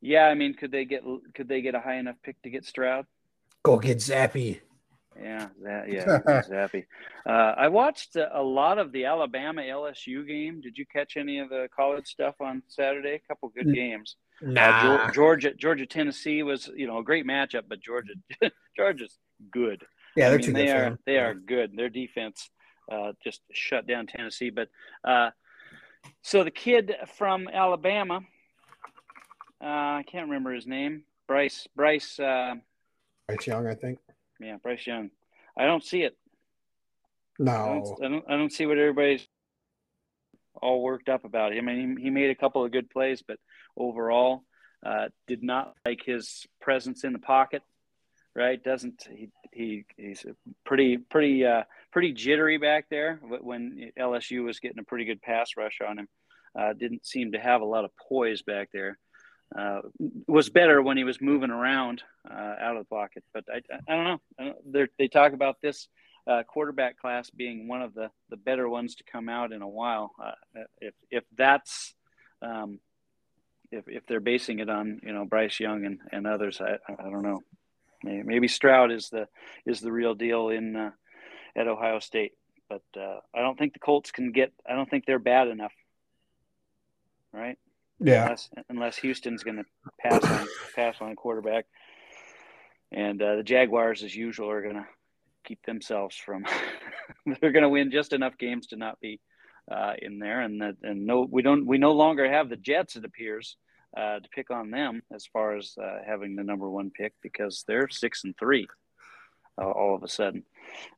[0.00, 1.02] Yeah, I mean, could they get
[1.34, 3.06] could they get a high enough pick to get Stroud?
[3.62, 4.60] Go get Zappe.
[5.18, 6.84] Yeah, that yeah, Zappe.
[7.26, 10.60] Uh, I watched a lot of the Alabama LSU game.
[10.60, 13.14] Did you catch any of the college stuff on Saturday?
[13.14, 14.16] A couple good games.
[14.44, 18.12] Uh, Nah, Geor- Georgia, Georgia, Tennessee was you know a great matchup, but Georgia,
[18.76, 19.16] Georgia's
[19.50, 19.82] good.
[20.16, 20.98] yeah, they're mean, too they good are him.
[21.06, 21.76] they are good.
[21.76, 22.50] Their defense
[22.92, 24.50] uh, just shut down Tennessee.
[24.50, 24.68] But
[25.02, 25.30] uh,
[26.22, 28.20] so the kid from Alabama,
[29.62, 29.66] uh,
[30.00, 31.04] I can't remember his name.
[31.26, 32.54] Bryce Bryce, uh,
[33.28, 33.98] Bryce Young, I think.
[34.40, 35.10] yeah, Bryce Young.
[35.56, 36.16] I don't see it.
[37.40, 39.26] I No, don't, I don't, I don't see what everybody's
[40.60, 41.52] all worked up about.
[41.52, 43.38] I mean, he, he made a couple of good plays, but
[43.76, 44.44] overall,
[44.84, 47.62] uh, did not like his presence in the pocket.
[48.36, 48.62] Right?
[48.62, 49.30] Doesn't he?
[49.52, 50.26] He he's
[50.66, 53.20] pretty pretty uh, pretty jittery back there.
[53.22, 56.08] When LSU was getting a pretty good pass rush on him,
[56.58, 58.98] uh, didn't seem to have a lot of poise back there.
[59.56, 59.82] Uh,
[60.26, 63.22] was better when he was moving around uh, out of the pocket.
[63.32, 64.54] But I, I, don't know.
[64.66, 65.86] They're- they talk about this
[66.26, 69.68] uh, quarterback class being one of the, the better ones to come out in a
[69.68, 70.12] while.
[70.20, 71.94] Uh, if if that's
[72.42, 72.80] um,
[73.70, 77.10] if if they're basing it on you know Bryce Young and, and others, I, I
[77.10, 77.40] don't know.
[78.02, 79.28] Maybe, maybe Stroud is the
[79.66, 80.90] is the real deal in uh,
[81.56, 82.32] at Ohio State,
[82.68, 84.52] but uh, I don't think the Colts can get.
[84.68, 85.72] I don't think they're bad enough,
[87.32, 87.58] right?
[88.00, 89.64] yeah, Unless unless Houston's going to
[90.00, 91.66] pass on pass on a quarterback,
[92.92, 94.86] and uh, the Jaguars, as usual, are going to
[95.44, 96.44] keep themselves from.
[97.40, 99.20] they're going to win just enough games to not be
[99.70, 101.66] uh, in there, and that and no, we don't.
[101.66, 102.96] We no longer have the Jets.
[102.96, 103.56] It appears
[103.96, 107.64] uh, to pick on them as far as uh, having the number one pick because
[107.66, 108.66] they're six and three
[109.60, 110.44] uh, all of a sudden.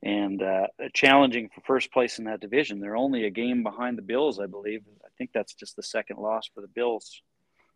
[0.02, 2.80] and uh, challenging for first place in that division.
[2.80, 4.82] They're only a game behind the Bills, I believe.
[5.04, 7.20] I think that's just the second loss for the Bills.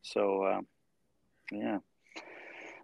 [0.03, 0.61] So, uh,
[1.53, 1.79] yeah,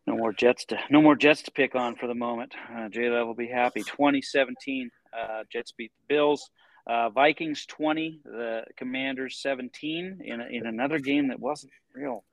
[0.07, 2.55] no more Jets to no more Jets to pick on for the moment.
[2.71, 3.83] Uh, will be happy.
[3.83, 6.51] 2017, uh, Jets beat the Bills.
[6.87, 12.25] Uh, Vikings 20, the Commanders 17 in, in another game that wasn't real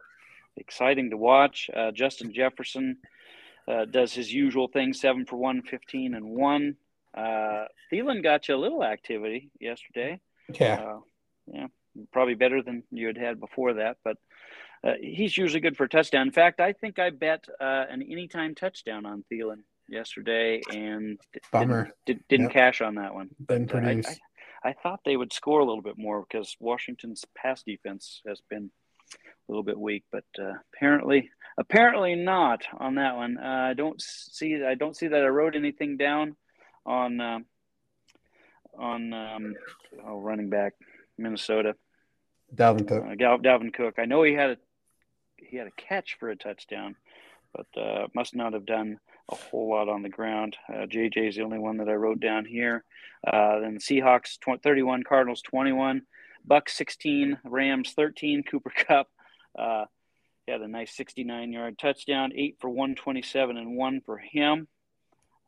[0.58, 1.70] exciting to watch.
[1.76, 2.98] Uh, Justin Jefferson
[3.68, 6.76] uh, does his usual thing, seven for one, 15 and one.
[7.16, 10.20] Uh, Thielen got you a little activity yesterday.
[10.54, 10.74] Yeah.
[10.76, 11.00] Uh,
[11.52, 11.68] yeah,
[12.12, 14.18] probably better than you had had before that, but
[14.84, 16.28] uh, he's usually good for a touchdown.
[16.28, 21.20] In fact, I think I bet uh, an anytime touchdown on Thielen yesterday and
[21.52, 21.92] Bummer.
[22.06, 22.54] didn't, did, not Yep.
[22.54, 23.30] cash on that one.
[23.40, 23.74] But.
[23.76, 24.04] I,
[24.64, 28.72] I thought they would score a little bit more because Washington's pass defense has been
[29.14, 33.38] a little bit weak, but uh, apparently, apparently not on that one.
[33.38, 36.36] Uh, I don't see, I don't see that I wrote anything down
[36.86, 37.46] on um
[38.78, 39.56] on um,
[40.06, 40.74] oh, running back
[41.18, 41.76] Minnesota,
[42.56, 43.04] Dalvin Cook.
[43.06, 43.96] uh, Gal- Dalvin Cook.
[44.00, 44.58] I know he had a
[45.38, 46.96] he had a catch for a touchdown,
[47.54, 49.00] but uh, must not have done
[49.34, 50.58] a whole lot on the ground.
[50.70, 52.84] Uh, JJ is the only one that I wrote down here.
[53.26, 56.02] Uh, then Seahawks 20, 31, Cardinals 21,
[56.46, 58.44] Bucks 16, Rams 13.
[58.44, 59.08] Cooper Cup
[59.58, 59.86] uh,
[60.46, 64.68] he had a nice 69 yard touchdown, eight for 127 and one for him.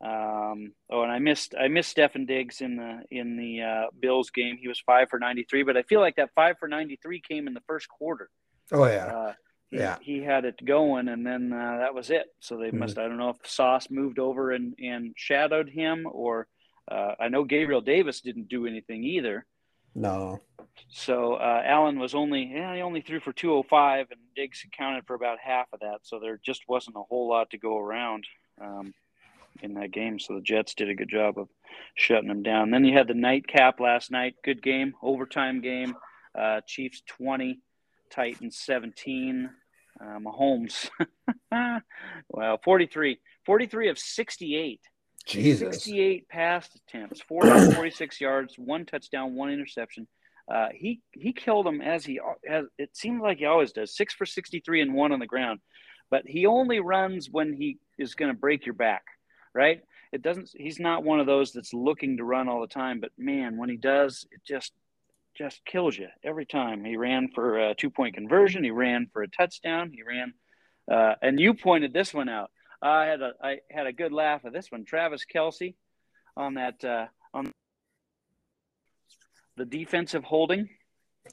[0.00, 4.30] Um, oh, and I missed I missed Stefon Diggs in the in the uh, Bills
[4.30, 4.58] game.
[4.58, 7.54] He was five for 93, but I feel like that five for 93 came in
[7.54, 8.28] the first quarter.
[8.72, 9.06] Oh yeah.
[9.06, 9.32] Uh,
[9.70, 9.98] Yeah.
[10.00, 12.26] he had it going, and then uh, that was it.
[12.40, 12.74] So they Mhm.
[12.78, 12.98] must.
[12.98, 16.46] I don't know if Sauce moved over and and shadowed him, or
[16.90, 19.44] uh, I know Gabriel Davis didn't do anything either.
[19.94, 20.40] No.
[20.88, 25.14] So uh, Allen was only yeah, he only threw for 205, and Diggs accounted for
[25.14, 26.00] about half of that.
[26.02, 28.24] So there just wasn't a whole lot to go around
[28.60, 28.94] um,
[29.62, 30.18] in that game.
[30.18, 31.48] So the Jets did a good job of
[31.94, 32.70] shutting them down.
[32.70, 34.34] Then you had the nightcap last night.
[34.44, 35.96] Good game, overtime game.
[36.34, 37.58] Uh, Chiefs 20,
[38.16, 39.50] Titans 17.
[39.98, 40.90] Uh, Mahomes,
[42.28, 44.80] well, 43, 43 of 68.
[45.26, 45.76] Jesus.
[45.76, 50.06] 68 pass attempts, 446 yards, one touchdown, one interception.
[50.52, 53.96] Uh, he he killed him as he as it seems like he always does.
[53.96, 55.60] Six for 63 and one on the ground,
[56.10, 59.02] but he only runs when he is going to break your back,
[59.54, 59.80] right?
[60.12, 60.50] It doesn't.
[60.54, 63.68] He's not one of those that's looking to run all the time, but man, when
[63.68, 64.72] he does, it just
[65.36, 66.84] just kills you every time.
[66.84, 68.64] He ran for a two point conversion.
[68.64, 69.92] He ran for a touchdown.
[69.94, 70.32] He ran,
[70.90, 72.50] uh, and you pointed this one out.
[72.82, 74.84] I had a I had a good laugh at this one.
[74.84, 75.74] Travis Kelce
[76.36, 77.50] on that uh, on
[79.56, 80.68] the defensive holding.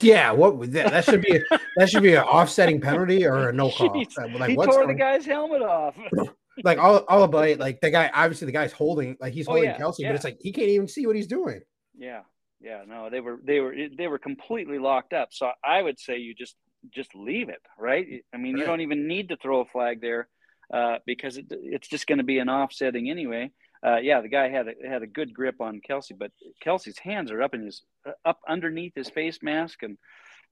[0.02, 0.92] Yeah, what that?
[0.92, 1.40] That should be
[1.78, 3.90] that should be an offsetting penalty or a no call.
[3.90, 5.96] Jeez, Like he what's tore the guy's helmet off.
[6.64, 9.52] like all all about it, like the guy obviously the guy's holding like he's Oh,
[9.52, 10.10] holding yeah, Kelce, yeah.
[10.10, 11.62] but it's like he can't even see what he's doing.
[11.96, 12.22] yeah,
[12.64, 12.82] yeah.
[12.88, 15.30] No, they were they were they were completely locked up.
[15.32, 16.56] So I would say you just
[16.94, 18.24] just leave it, right?
[18.34, 20.28] I mean, you don't even need to throw a flag there
[20.74, 23.52] uh, because it, it's just going to be an offsetting anyway.
[23.86, 26.32] Uh, yeah, the guy had a, had a good grip on Kelce, but
[26.66, 27.82] Kelce's hands are up in his
[28.24, 29.98] up underneath his face mask, and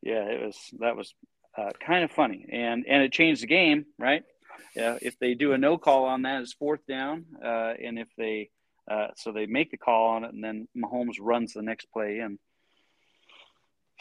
[0.01, 1.13] yeah, it was that was
[1.57, 4.23] uh, kind of funny, and and it changed the game, right?
[4.75, 8.09] Yeah, if they do a no call on that, it's fourth down, uh, and if
[8.17, 8.49] they
[8.89, 12.19] uh, so they make the call on it, and then Mahomes runs the next play
[12.19, 12.39] in.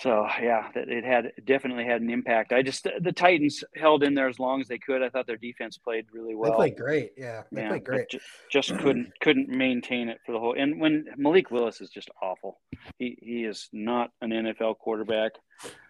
[0.02, 2.52] So yeah, it had definitely had an impact.
[2.52, 5.02] I just the Titans held in there as long as they could.
[5.02, 6.52] I thought their defense played really well.
[6.52, 7.12] they played great.
[7.18, 8.08] Yeah, they Yeah, played great.
[8.08, 8.18] ju-
[8.50, 10.54] Just, couldn't couldn't maintain it for the whole.
[10.58, 12.60] And when Malik Willis is just awful.
[12.98, 15.32] He he is not an NFL quarterback.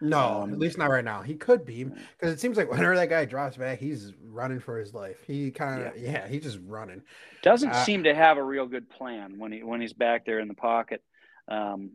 [0.01, 1.21] No, um, at least not right now.
[1.21, 4.77] He could be because it seems like whenever that guy drops back, he's running for
[4.77, 5.17] his life.
[5.25, 6.27] He kind of yeah.
[6.27, 7.01] he's just running.
[7.43, 10.39] Doesn't Uh, seem to have a real good plan when he when he's back there
[10.39, 11.01] in the pocket.
[11.47, 11.91] Um,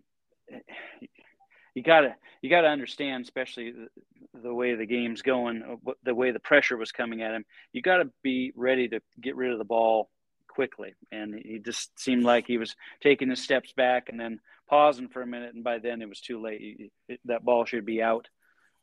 [1.76, 6.30] you gotta you gotta understand, especially the, the way the game's going, uh, the way
[6.30, 7.44] the pressure was coming at him.
[7.72, 10.10] You got to be ready to get rid of the ball
[10.48, 15.08] quickly, and he just seemed like he was taking his steps back and then pausing
[15.08, 16.90] for a minute, and by then it was too late.
[17.26, 18.26] That ball should be out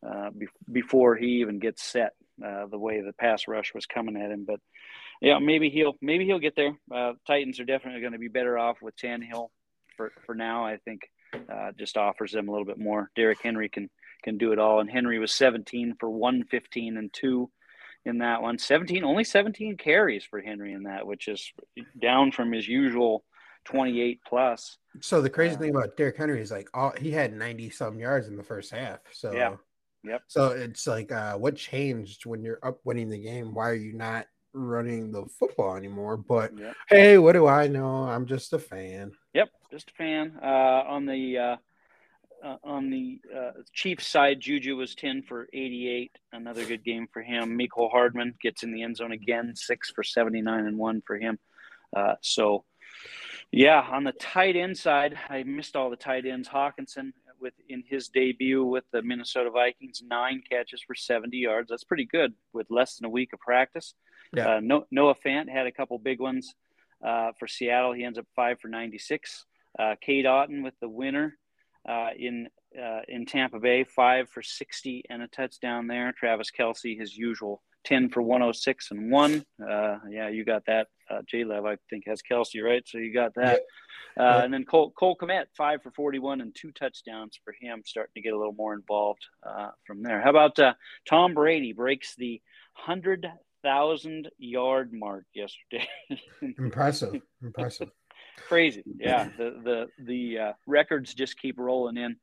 [0.08, 2.14] uh, be- before he even gets set.
[2.44, 4.60] Uh, the way the pass rush was coming at him, but
[5.20, 6.78] yeah, maybe he'll maybe he'll get there.
[6.94, 9.50] Uh, Titans are definitely going to be better off with Tannehill
[9.98, 10.66] for for now.
[10.66, 11.02] I think
[11.52, 13.10] uh, just offers them a little bit more.
[13.16, 13.90] Derrick Henry can
[14.24, 17.50] can do it all, and Henry was 17 for 115 and two
[18.06, 18.58] in that one.
[18.58, 21.52] 17 only 17 carries for Henry in that, which is
[22.00, 23.24] down from his usual
[23.66, 24.78] 28 plus.
[25.02, 28.00] So the crazy Uh, thing about Derrick Henry is like all he had ninety some
[28.00, 29.00] yards in the first half.
[29.12, 29.56] So Yeah.
[30.06, 30.24] Yep.
[30.28, 33.54] So it's like uh, what changed when you're up winning the game?
[33.54, 36.18] Why are you not running the football anymore.
[36.18, 36.76] But Yep.
[36.90, 38.04] hey, what do I know?
[38.04, 39.12] I'm just a fan.
[39.34, 40.40] Yep, just a fan.
[40.42, 41.56] Uh, on the uh,
[42.44, 46.18] uh, on the uh, Chiefs side, Juju was ten for eighty-eight.
[46.32, 47.58] Another good game for him.
[47.58, 51.40] Mecole Hardman gets in the end zone again, six for seventy-nine and one for him.
[51.96, 52.66] Uh, so,
[53.52, 56.50] yeah, on the tight end side, I missed all the tight ends.
[56.50, 61.70] Hockenson with in his debut with the Minnesota Vikings, nine catches for seventy yards.
[61.70, 63.96] That's pretty good with less than a week of practice.
[64.34, 64.56] Yeah.
[64.56, 66.54] Uh, no, Noah Fant had a couple big ones
[67.06, 67.94] uh, for Seattle.
[67.94, 69.46] He ends up five for 96.
[69.78, 71.38] Uh, Cade Otton with the winner
[71.88, 72.48] uh, in
[72.80, 76.12] uh, in Tampa Bay, five for 60 and a touchdown there.
[76.12, 79.46] Travis Kelce, his usual 10 for 106 and one.
[79.62, 80.88] Uh, yeah, you got that.
[81.10, 82.84] Uh, J Lev, I think, has Kelce, right?
[82.88, 83.60] So you got that.
[84.20, 84.44] Uh, Yeah.
[84.44, 88.22] And then Cole, Cole Kmet, five for 41 and two touchdowns for him, starting to
[88.22, 90.22] get a little more involved uh, from there.
[90.22, 90.74] How about uh,
[91.08, 92.42] Tom Brady breaks the
[93.64, 95.88] 100,000 yard mark yesterday?
[96.58, 97.22] Impressive.
[97.42, 97.90] Impressive.
[98.48, 102.16] crazy yeah the the the uh, records just keep rolling in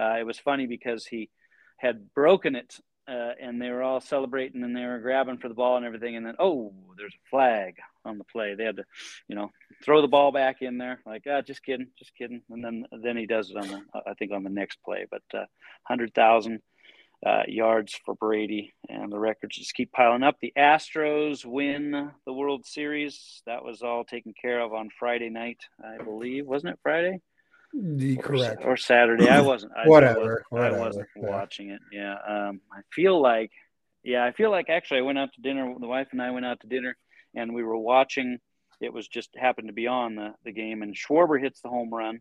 [0.00, 1.30] uh, it was funny because he
[1.76, 5.54] had broken it uh, and they were all celebrating and they were grabbing for the
[5.54, 8.84] ball and everything and then oh there's a flag on the play they had to
[9.28, 9.50] you know
[9.84, 13.16] throw the ball back in there like ah, just kidding just kidding and then then
[13.16, 15.44] he does it on the i think on the next play but uh,
[15.86, 16.60] 100000
[17.26, 20.36] uh, yards for Brady, and the records just keep piling up.
[20.40, 23.42] The Astros win the World Series.
[23.46, 26.46] That was all taken care of on Friday night, I believe.
[26.46, 27.20] Wasn't it Friday?
[27.74, 28.62] The Or, correct.
[28.64, 29.28] or Saturday?
[29.28, 29.72] I wasn't.
[29.76, 31.28] I, Whatever, I wasn't, I wasn't yeah.
[31.28, 31.80] watching it.
[31.92, 32.14] Yeah.
[32.14, 33.50] Um, I feel like,
[34.02, 35.74] yeah, I feel like actually I went out to dinner.
[35.78, 36.96] The wife and I went out to dinner,
[37.34, 38.38] and we were watching.
[38.80, 41.92] It was just happened to be on the the game, and Schwarber hits the home
[41.92, 42.20] run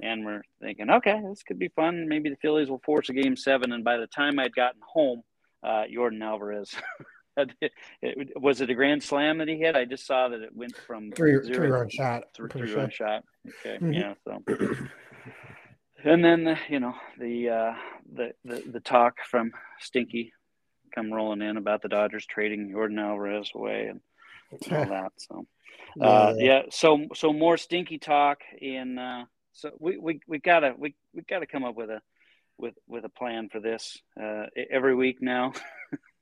[0.00, 2.08] and we're thinking, okay, this could be fun.
[2.08, 3.72] Maybe the Phillies will force a game seven.
[3.72, 5.22] And by the time I'd gotten home,
[5.62, 6.74] uh, Yordan Alvarez,
[7.36, 9.74] had hit- it, was it a grand slam that he hit?
[9.76, 12.24] I just saw that it went from Three, zero three run shot.
[12.34, 12.82] Three, pretty three sure.
[12.82, 13.24] run shot.
[13.64, 13.94] Okay, Mhm.
[13.94, 14.14] yeah.
[14.24, 14.42] So,
[16.04, 17.74] and then uh, you know the uh,
[18.12, 20.32] the the the talk from Stinky
[20.94, 24.00] come rolling in about the Dodgers trading Yordan Alvarez away and
[24.72, 25.12] all that.
[25.18, 25.46] So
[26.00, 26.62] uh, yeah.
[26.70, 28.98] So so more stinky talk in.
[29.58, 32.00] So we we we gotta we we gotta come up with a
[32.58, 35.52] with with a plan for this uh, every week now.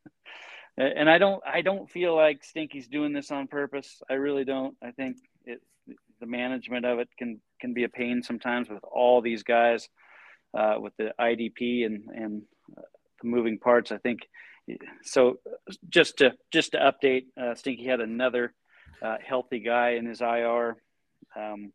[0.79, 4.01] and I don't I don't feel like Stinky's doing this on purpose.
[4.09, 4.75] I really don't.
[4.83, 5.61] I think it
[6.19, 9.87] the management of it can can be a pain sometimes with all these guys
[10.57, 12.43] uh, with the IDP and and
[12.75, 12.83] uh,
[13.21, 13.93] the moving parts.
[13.93, 14.21] I think
[15.03, 15.41] so.
[15.91, 18.55] Just to just to update, uh, Stinky had another
[19.03, 20.79] uh, healthy guy in his IR.
[21.37, 21.75] Um,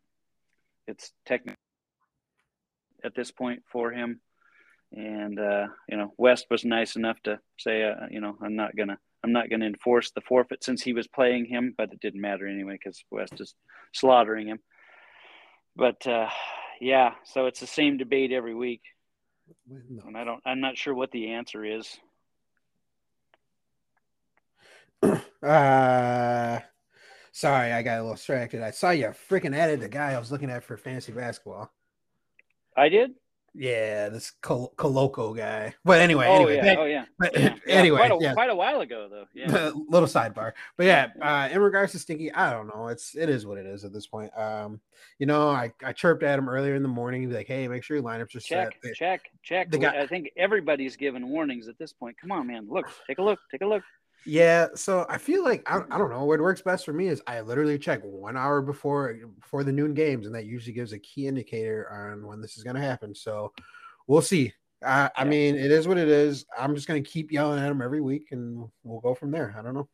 [0.88, 1.58] it's technically
[3.04, 4.20] at this point for him.
[4.94, 8.76] And uh, you know, West was nice enough to say, uh, you know, I'm not
[8.76, 12.22] gonna, I'm not gonna enforce the forfeit since he was playing him, but it didn't
[12.22, 13.56] matter anyway because West is
[13.94, 14.60] slaughtering him.
[15.76, 16.28] But uh,
[16.82, 18.82] yeah, so it's the same debate every week,
[19.70, 21.98] and I don't, I'm not sure what the answer is.
[25.42, 26.60] Uh,
[27.32, 28.62] sorry, I got a little distracted.
[28.62, 31.72] I saw you freaking added the guy I was looking at for fantasy basketball.
[32.76, 33.12] I did.
[33.54, 35.76] Yeah, this Col- Koloko guy.
[35.84, 37.06] But anyway, oh anyway, yeah, oh yeah.
[37.20, 37.56] but yeah.
[37.68, 38.34] Anyway, quite a, yeah.
[38.34, 39.26] quite a while ago though.
[39.34, 39.72] Yeah.
[39.90, 43.46] little sidebar but yeah uh in regards to stinky i don't know it's it is
[43.46, 44.80] what it is at this point um
[45.20, 47.84] you know i i chirped at him earlier in the morning be like hey make
[47.84, 49.70] sure your lineups are check, set check, check.
[49.70, 52.18] guy- I think everybody's given warnings at this point.
[52.20, 52.68] Come on, man.
[52.70, 53.84] Look, take a look, take a look.
[54.26, 57.22] Yeah so i feel like I, I don't know what works best for me is
[57.28, 61.00] i literally check one hour before before the noon games and that usually gives a
[61.00, 63.52] key indicator on when this is going to happen so
[64.08, 64.54] we'll see
[64.84, 65.24] i Yeah.
[65.24, 68.02] mean it is what it is i'm just going to keep yelling at him every
[68.02, 69.88] week and we'll go from there i don't know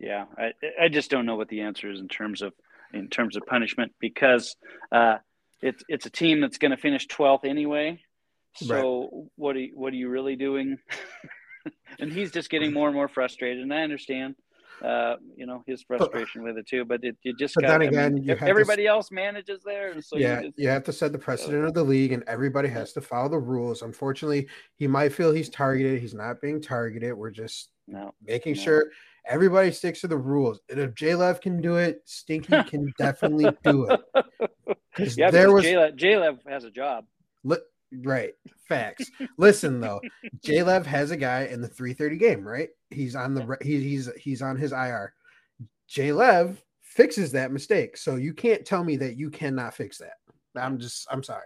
[0.00, 0.52] Yeah, I
[0.84, 2.52] I just don't know what the answer is in terms of
[2.92, 4.56] in terms of punishment because
[4.92, 5.18] uh,
[5.62, 8.02] it's it's a team that's going to finish twelfth anyway.
[8.56, 10.78] So what are you, what are you really doing?
[11.98, 14.34] and he's just getting more and more frustrated, and I understand.
[14.82, 17.68] Uh, you know his frustration with it too, but it you just But got.
[17.68, 20.58] then I mean, again, you have to everybody else manages there, so yeah, you just,
[20.58, 23.38] you have to set the precedent of the league, and everybody has to follow the
[23.38, 23.82] rules.
[23.82, 26.00] Unfortunately, he might feel he's targeted.
[26.00, 27.14] He's not being targeted.
[27.14, 28.12] We're just no.
[28.26, 28.62] making No.
[28.62, 28.90] sure
[29.26, 30.60] everybody sticks to the rules.
[30.68, 34.00] And if J-Lev can do it, Stinky can definitely do it.
[35.16, 37.06] Yeah, there was J-Lev, J-Lev has a job.
[37.42, 37.56] li-
[38.02, 38.34] right
[38.68, 39.10] facts.
[39.38, 40.00] Listen though,
[40.42, 42.70] J-Lev has a guy in the 330 game, right?
[42.90, 45.14] He's on the he, he's he's on his IR.
[45.88, 50.18] J-Lev fixes that mistake, so you can't tell me that you cannot fix that.
[50.56, 51.42] I'm just I'm sorry.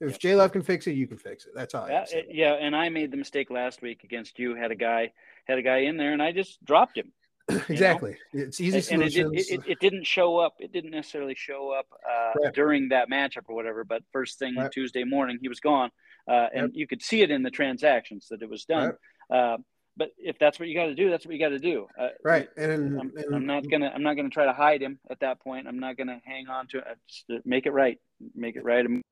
[0.00, 1.52] If J-Lev can fix it, you can fix it.
[1.54, 1.88] That's all.
[1.88, 4.54] Yeah, yeah, and I made the mistake last week against you.
[4.54, 5.12] Had a guy
[5.46, 7.12] had a guy in there, and I just dropped him.
[7.68, 8.16] exactly.
[8.32, 9.46] It's easy and it, solutions.
[9.46, 10.54] did, it, it, it didn't show up.
[10.58, 12.54] It didn't necessarily show up uh, Right.
[12.54, 13.84] during that matchup or whatever.
[13.84, 14.70] But first thing Right.
[14.72, 15.90] Tuesday morning, he was gone,
[16.28, 18.94] uh, and you could see it in the transactions that it was done.
[19.30, 19.58] Uh,
[19.96, 21.86] but if that's what you got to do, that's what you got to do.
[21.98, 22.48] Uh, right.
[22.56, 23.90] And, I'm, and I'm not gonna.
[23.94, 25.66] I'm not gonna try to hide him at that point.
[25.66, 26.84] I'm not gonna hang on to it.
[27.08, 27.98] Just uh, make it right.
[28.34, 29.02] Make it right and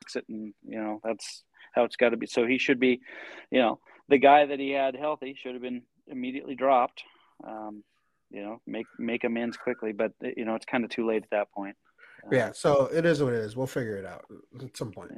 [0.00, 0.24] fix it.
[0.28, 1.42] And you know that's
[1.74, 2.26] how it's got to be.
[2.26, 3.00] So he should be,
[3.50, 7.02] you know, the guy that he had healthy should have been immediately dropped.
[7.46, 7.82] Um,
[8.30, 9.92] you know, make make amends quickly.
[9.92, 11.76] But you know, it's kind of too late at that point.
[12.24, 13.56] Uh, yeah, so it is what it is.
[13.56, 14.24] We'll figure it out
[14.62, 15.10] at some point.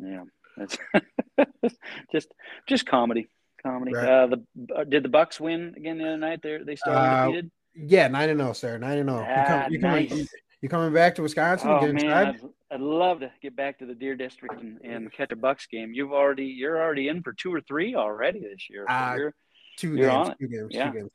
[0.00, 0.24] Yeah,
[0.56, 0.78] it's
[2.12, 2.28] just
[2.66, 3.28] just comedy,
[3.62, 3.92] comedy.
[3.94, 4.08] Right.
[4.08, 4.44] Uh, the
[4.76, 6.40] uh, did the Bucks win again the other night?
[6.42, 6.96] They they still Uh,
[7.26, 7.50] undefeated.
[7.74, 8.78] Yeah, nine and zero, sir.
[8.78, 9.20] Nine and zero.
[9.20, 10.28] You Ah, come, you coming, nice.
[10.62, 11.70] you coming back to Wisconsin?
[11.70, 12.06] Oh man.
[12.10, 12.40] I'd,
[12.70, 15.92] I'd love to get back to the Deer District and, and catch a Bucks game.
[15.92, 18.84] You've already you're already in for two or three already this year.
[18.88, 19.32] So Uh, you're-
[19.76, 20.90] Two You're games, two games, Yeah.
[20.90, 21.10] two games.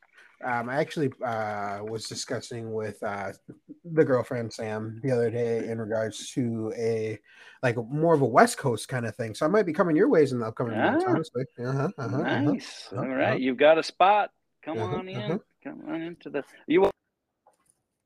[0.45, 3.31] Um, I actually uh, was discussing with uh,
[3.85, 7.19] the girlfriend Sam the other day in regards to a
[7.61, 9.33] like more of a West Coast kind of thing.
[9.33, 11.11] So I might be coming your ways in the upcoming months, Ah.
[11.11, 11.45] honestly.
[11.59, 12.39] Uh-huh, uh-huh, uh-huh.
[12.41, 12.89] nice.
[12.91, 13.35] uh-huh, All uh-huh.
[13.35, 14.31] you've got a spot.
[14.63, 15.17] Come Uh-huh, on in.
[15.17, 15.37] uh-huh.
[15.63, 16.89] Come on into the you.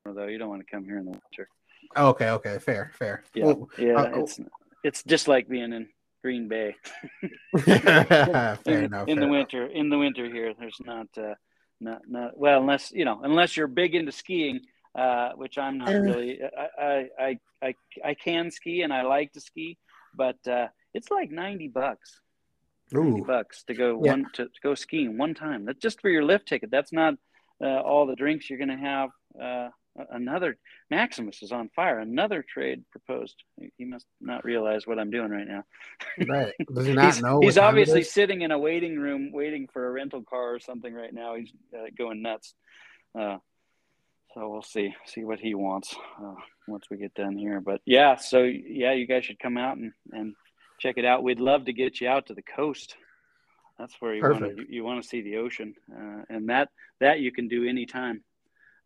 [0.04, 1.48] Though you don't want to come here in the winter.
[1.96, 3.24] Okay, okay, fair, fair.
[3.34, 3.94] Yeah, Well, yeah.
[3.94, 4.40] uh, it's
[4.84, 5.88] it's just like being in
[6.22, 6.74] Green Bay.
[7.60, 9.08] fair in, enough.
[9.08, 11.34] in the winter in the winter here there's not uh
[11.80, 14.60] not not well unless you know unless you're big into skiing
[14.98, 17.74] uh which i'm not really I, I i i
[18.04, 19.78] i can ski and i like to ski
[20.14, 22.20] but uh it's like 90 bucks.
[22.90, 24.10] 90 Ooh, bucks to go Yeah.
[24.12, 25.66] one to, to go skiing one time.
[25.66, 27.14] That's just for your lift ticket that's not
[27.62, 29.10] uh, all the drinks you're going to have
[29.40, 29.68] uh
[30.10, 30.56] another
[30.90, 33.36] maximus is on fire another trade proposed
[33.76, 35.64] he must not realize what i'm doing right now
[36.26, 36.54] right.
[36.74, 37.40] Does he not he's, know?
[37.40, 41.12] he's obviously sitting in a waiting room waiting for a rental car or something right
[41.12, 41.34] now.
[41.34, 42.54] He's uh, going nuts.
[43.18, 43.38] Uh,
[44.34, 46.34] so we'll see see what he wants uh,
[46.66, 47.60] once we get done here.
[47.60, 50.34] But yeah, so yeah, you guys should come out and, and
[50.78, 51.22] check it out.
[51.22, 52.96] We'd love to get you out to the coast.
[53.78, 56.68] That's where you want to you, you want to see the ocean, uh, and that
[57.00, 58.22] that you can do anytime,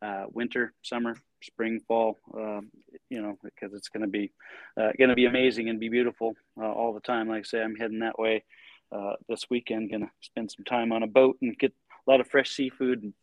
[0.02, 2.18] uh, winter, summer, spring, fall.
[2.34, 2.70] Um,
[3.08, 4.32] you know, because it's going to be
[4.78, 7.28] uh, going to be amazing and be beautiful uh, all the time.
[7.28, 8.44] Like I say, I'm heading that way
[8.90, 9.90] uh, this weekend.
[9.90, 11.72] Going to spend some time on a boat and get
[12.06, 13.14] a lot of fresh seafood and,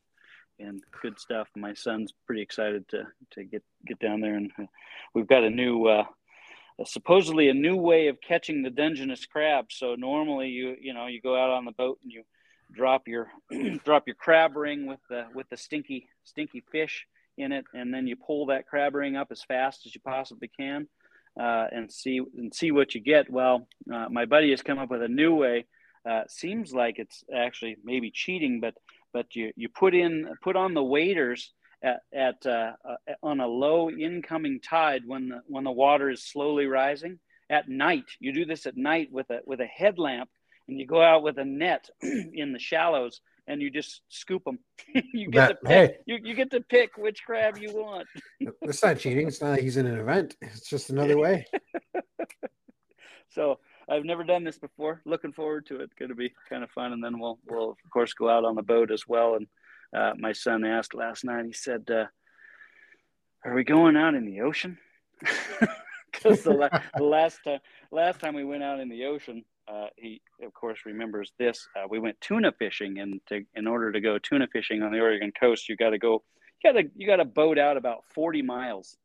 [0.59, 1.47] and good stuff.
[1.55, 4.65] My son's pretty excited to to get get down there, and uh,
[5.13, 5.87] we've got a new.
[5.87, 6.05] Uh,
[6.85, 9.65] supposedly a new way of catching the Dungeness crab.
[9.69, 12.23] So normally you you know you go out on the boat and you
[12.71, 13.27] drop your
[13.85, 17.05] drop your crab ring with the with the stinky stinky fish
[17.37, 20.49] in it, and then you pull that crab ring up as fast as you possibly
[20.49, 20.87] can,
[21.39, 23.29] uh, and see and see what you get.
[23.29, 25.65] Well, uh, my buddy has come up with a new way.
[26.09, 28.75] Uh, seems like it's actually maybe cheating, but
[29.13, 33.47] but you you put in put on the waders at, at uh, uh, on a
[33.47, 38.05] low incoming tide when the when the water is slowly rising at night.
[38.19, 40.29] You do this at night with a with a headlamp,
[40.69, 44.59] and you go out with a net in the shallows, and you just scoop them.
[45.13, 46.01] you get to pick.
[46.05, 48.07] You, you get to pick which crab you want.
[48.61, 49.27] It's not cheating.
[49.27, 50.35] It's not like he's in an event.
[50.41, 51.45] It's just another way.
[53.31, 55.01] So I've never done this before.
[55.05, 55.91] Looking forward to it.
[55.97, 58.55] Going to be kind of fun, and then we'll we'll of course go out on
[58.55, 59.35] the boat as well.
[59.35, 59.47] And
[59.95, 61.45] uh, my son asked last night.
[61.45, 62.05] He said, uh,
[63.45, 64.77] "Are we going out in the ocean?"
[66.11, 67.59] Because the, la- the last time
[67.91, 71.67] last time we went out in the ocean, uh, he of course remembers this.
[71.75, 74.99] Uh, we went tuna fishing, and to, in order to go tuna fishing on the
[74.99, 76.23] Oregon coast, you got to go.
[76.63, 78.97] You got to you got to boat out about forty miles.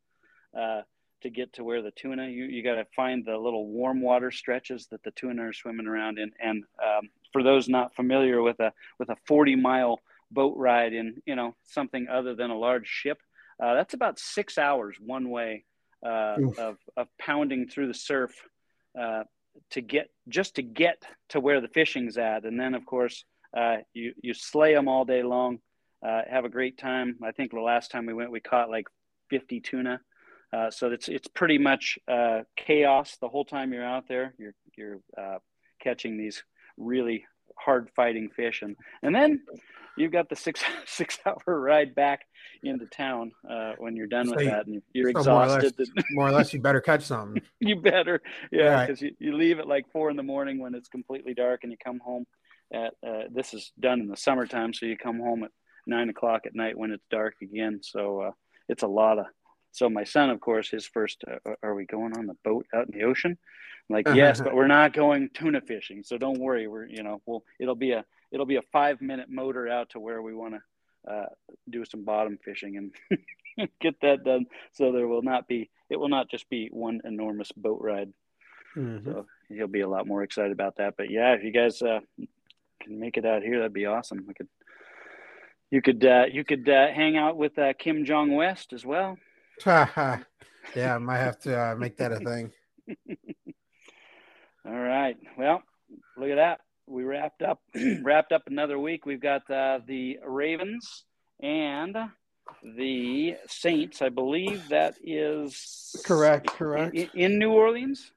[0.57, 0.81] Uh,
[1.21, 4.29] to get to where the tuna you, you got to find the little warm water
[4.29, 8.59] stretches that the tuna are swimming around in and um, for those not familiar with
[8.59, 9.99] a with a 40 mile
[10.29, 13.17] boat ride in you know something other than a large ship
[13.59, 15.63] uh, that's about six hours one way
[16.05, 18.31] uh, of, of pounding through the surf
[18.99, 19.23] uh,
[19.71, 22.45] to get just to get to where the fishing's at.
[22.45, 23.23] And then of course
[23.55, 25.59] uh, you you slay them all day long
[26.05, 27.17] uh, have a great time.
[27.23, 28.87] I think the last time we went we caught like
[29.29, 30.01] 50 tuna.
[30.53, 34.33] Uh, so it's it's pretty much uh, chaos the whole time you're out there.
[34.37, 35.39] You're you're uh,
[35.81, 36.43] catching these
[36.77, 37.25] really
[37.57, 39.41] hard fighting fish, and and then
[39.97, 42.21] you've got the six six hour ride back
[42.63, 45.63] into town uh, when you're done with you- that, and you're so more or less-
[45.63, 45.89] exhausted.
[46.11, 47.41] More or less, you better catch something.
[47.59, 48.21] you better,
[48.51, 48.87] yeah, Right.
[48.87, 51.71] because you, you leave at like four in the morning when it's completely dark, and
[51.71, 52.25] you come home
[52.73, 55.51] at uh, this is done in the summertime, so you come home at
[55.85, 57.79] nine o'clock at night when it's dark again.
[57.83, 58.31] So uh,
[58.67, 59.25] it's a lot of.
[59.71, 62.87] So my son, of course, his first, uh, are we going on the boat out
[62.87, 63.37] in the ocean?
[63.89, 66.65] I'm like, yes, but we're not going tuna fishing, so don't worry.
[66.67, 69.99] We're, you know, we'll it'll be a it'll be a five minute motor out to
[69.99, 71.25] where we want to uh,
[71.69, 72.91] do some bottom fishing
[73.57, 74.45] and get that done.
[74.73, 78.11] So there will not be it will not just be one enormous boat ride.
[78.75, 79.05] Mhm.
[79.05, 80.95] So he'll be a lot more excited about that.
[80.97, 81.99] But yeah, if you guys uh,
[82.81, 84.25] can make it out here, that'd be awesome.
[84.27, 84.47] We could
[85.71, 89.17] you could uh, you could uh, hang out with uh, Kim Jong West as well.
[89.65, 92.51] yeah, I might have to uh, make that a thing.
[94.65, 95.15] All right.
[95.37, 95.61] Well,
[96.17, 96.61] look at that.
[96.87, 97.03] We
[97.39, 97.61] wrapped up
[98.03, 99.05] wrapped up another week.
[99.05, 101.03] We've got uh, the Ravens
[101.41, 101.95] and
[102.63, 104.01] the Saints.
[104.01, 106.95] I believe that is Correct, correct.
[106.95, 108.11] in, in New Orleans.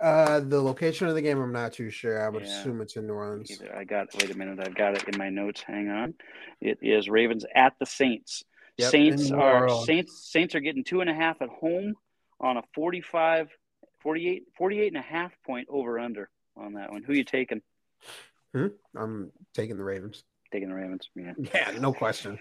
[0.00, 2.24] Uh, the location of the game, I'm not too sure.
[2.24, 2.60] I would Yeah.
[2.60, 3.50] assume it's in New Orleans.
[3.52, 4.08] Either I got.
[4.14, 4.58] Wait a minute.
[4.60, 5.62] I've got it in my notes.
[5.62, 6.14] Hang on.
[6.60, 8.42] It is Ravens at the Saints.
[8.78, 10.28] Yep, Saints are Saints.
[10.32, 11.94] Saints are getting two and a half at home
[12.40, 13.50] on a 45,
[14.00, 17.02] 48, 48 and a half point over under on that one.
[17.04, 17.62] Who you taking?
[18.54, 20.24] I'm taking the Ravens.
[20.52, 21.08] Taking the Ravens.
[21.14, 21.32] Yeah.
[21.54, 22.38] Yeah, no question.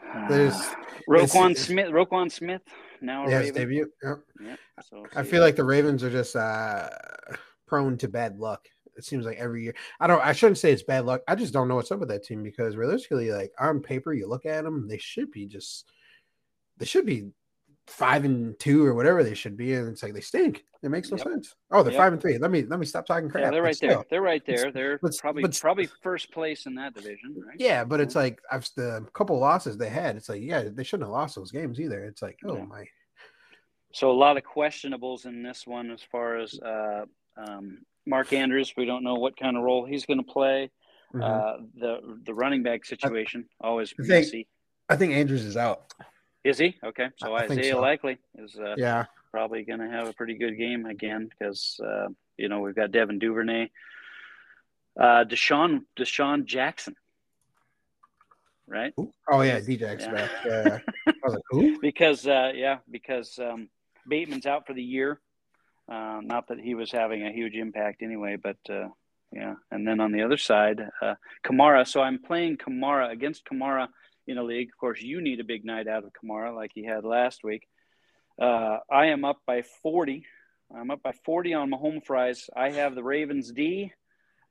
[0.28, 0.74] There's Uh,
[1.08, 1.88] Roquan Smith.
[1.90, 2.62] Roquan Smith
[3.00, 3.54] now a yes, Raven.
[3.54, 3.92] debut.
[4.02, 4.18] Yep.
[4.44, 4.56] Yeah.
[4.84, 5.46] So I feel that.
[5.46, 6.88] like the Ravens are just uh,
[7.66, 8.66] prone to bad luck.
[8.96, 9.74] It seems like every year.
[10.00, 10.20] I don't.
[10.24, 11.22] I shouldn't say it's bad luck.
[11.26, 14.28] I just don't know what's up with that team because realistically, like on paper, you
[14.28, 15.90] look at them, they should be just.
[16.78, 17.30] They should be
[17.92, 20.64] five and two or whatever they should be, and it's like they stink.
[20.82, 21.26] It makes no Yep.
[21.26, 21.54] sense.
[21.70, 22.00] Oh, they're Yep.
[22.00, 22.38] five and three.
[22.38, 23.44] Let me let me stop talking crap.
[23.44, 24.02] yeah, they're right there.
[24.10, 24.72] They're right there.
[24.72, 27.56] They're probably probably first place in that division, right?
[27.60, 30.16] Yeah, but it's like I've the couple losses they had.
[30.16, 32.02] It's like yeah, they shouldn't have lost those games either.
[32.04, 32.64] It's like oh Yeah.
[32.64, 32.84] my.
[33.92, 37.04] So a lot of questionables in this one as far as uh,
[37.36, 38.72] um, Mark Andrews.
[38.76, 40.70] We don't know what kind of role he's going to play.
[41.14, 41.22] Mhm.
[41.22, 44.48] Uh, the the running back situation always I think- messy.
[44.88, 45.92] I think Andrews is out.
[46.44, 47.08] Is he okay?
[47.16, 47.80] So I Isaiah so.
[47.80, 52.08] Likely is uh, Yeah, probably going to have a pretty good game again because uh,
[52.36, 53.68] you know we've got Devin Duvernay,
[54.98, 56.96] uh, DeSean DeSean Jackson,
[58.66, 58.92] right?
[59.30, 59.58] Oh yeah,
[60.02, 60.12] Yeah.
[60.12, 60.30] back.
[60.44, 60.78] Yeah.
[61.52, 61.80] Like?
[61.80, 63.68] Because uh, yeah, because um,
[64.08, 65.20] Bateman's out for the year.
[65.88, 68.88] Uh, not that he was having a huge impact anyway, but uh,
[69.32, 69.54] yeah.
[69.70, 71.14] And then on the other side, uh,
[71.44, 71.86] Kamara.
[71.86, 73.88] So I'm playing Kamara against Kamara
[74.26, 74.68] in a league.
[74.68, 77.68] Of course, you need a big night out of Kamara like he had last week.
[78.40, 80.24] Uh, I am up by 40.
[80.74, 82.48] I'm up by 40 on my home fries.
[82.56, 83.92] I have the Ravens D,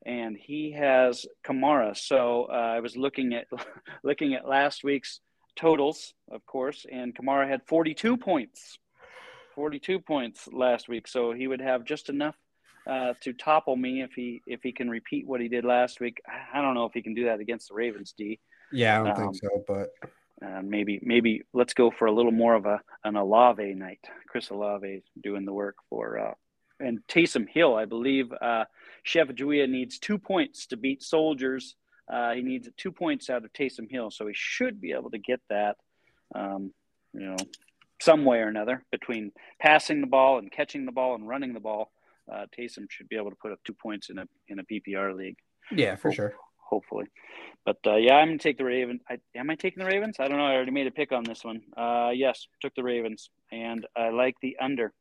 [0.05, 1.97] and he has Kamara.
[1.97, 3.47] So uh, I was looking at
[4.03, 5.19] looking at last week's
[5.55, 8.77] totals, of course, and Kamara had 42 points.
[9.55, 12.35] 42 points last week, so he would have just enough
[12.89, 16.21] uh, to topple me if he if he can repeat what he did last week.
[16.27, 18.39] I I don't know if he can do that against the Ravens D.
[18.71, 19.89] Yeah, I don't Um, think so, but
[20.41, 24.03] Uh, maybe maybe let's go for a little more of a an Olave night.
[24.27, 26.33] Chris Olave doing the work for uh,
[26.79, 27.75] and Taysom Hill.
[27.75, 28.65] I believe uh,
[29.03, 31.75] Chef Julia needs two points to beat Soldiers.
[32.11, 35.19] Uh, he needs two points out of Taysom Hill, so he should be able to
[35.19, 35.77] get that.
[36.33, 36.73] Um,
[37.13, 37.35] you know,
[38.01, 41.59] some way or another between passing the ball and catching the ball and running the
[41.59, 41.91] ball.
[42.31, 45.15] Uh, Taysom should be able to put up two points in a in a PPR
[45.15, 45.37] league
[45.71, 46.33] yeah, for sure.
[46.71, 47.05] Hopefully.
[47.65, 49.01] But uh, yeah, I'm gonna take the Ravens.
[49.07, 50.15] I, am I taking the Ravens?
[50.19, 50.45] I don't know.
[50.45, 51.61] I already made a pick on this one.
[51.77, 54.93] Uh, yes, took the Ravens, and I like the under,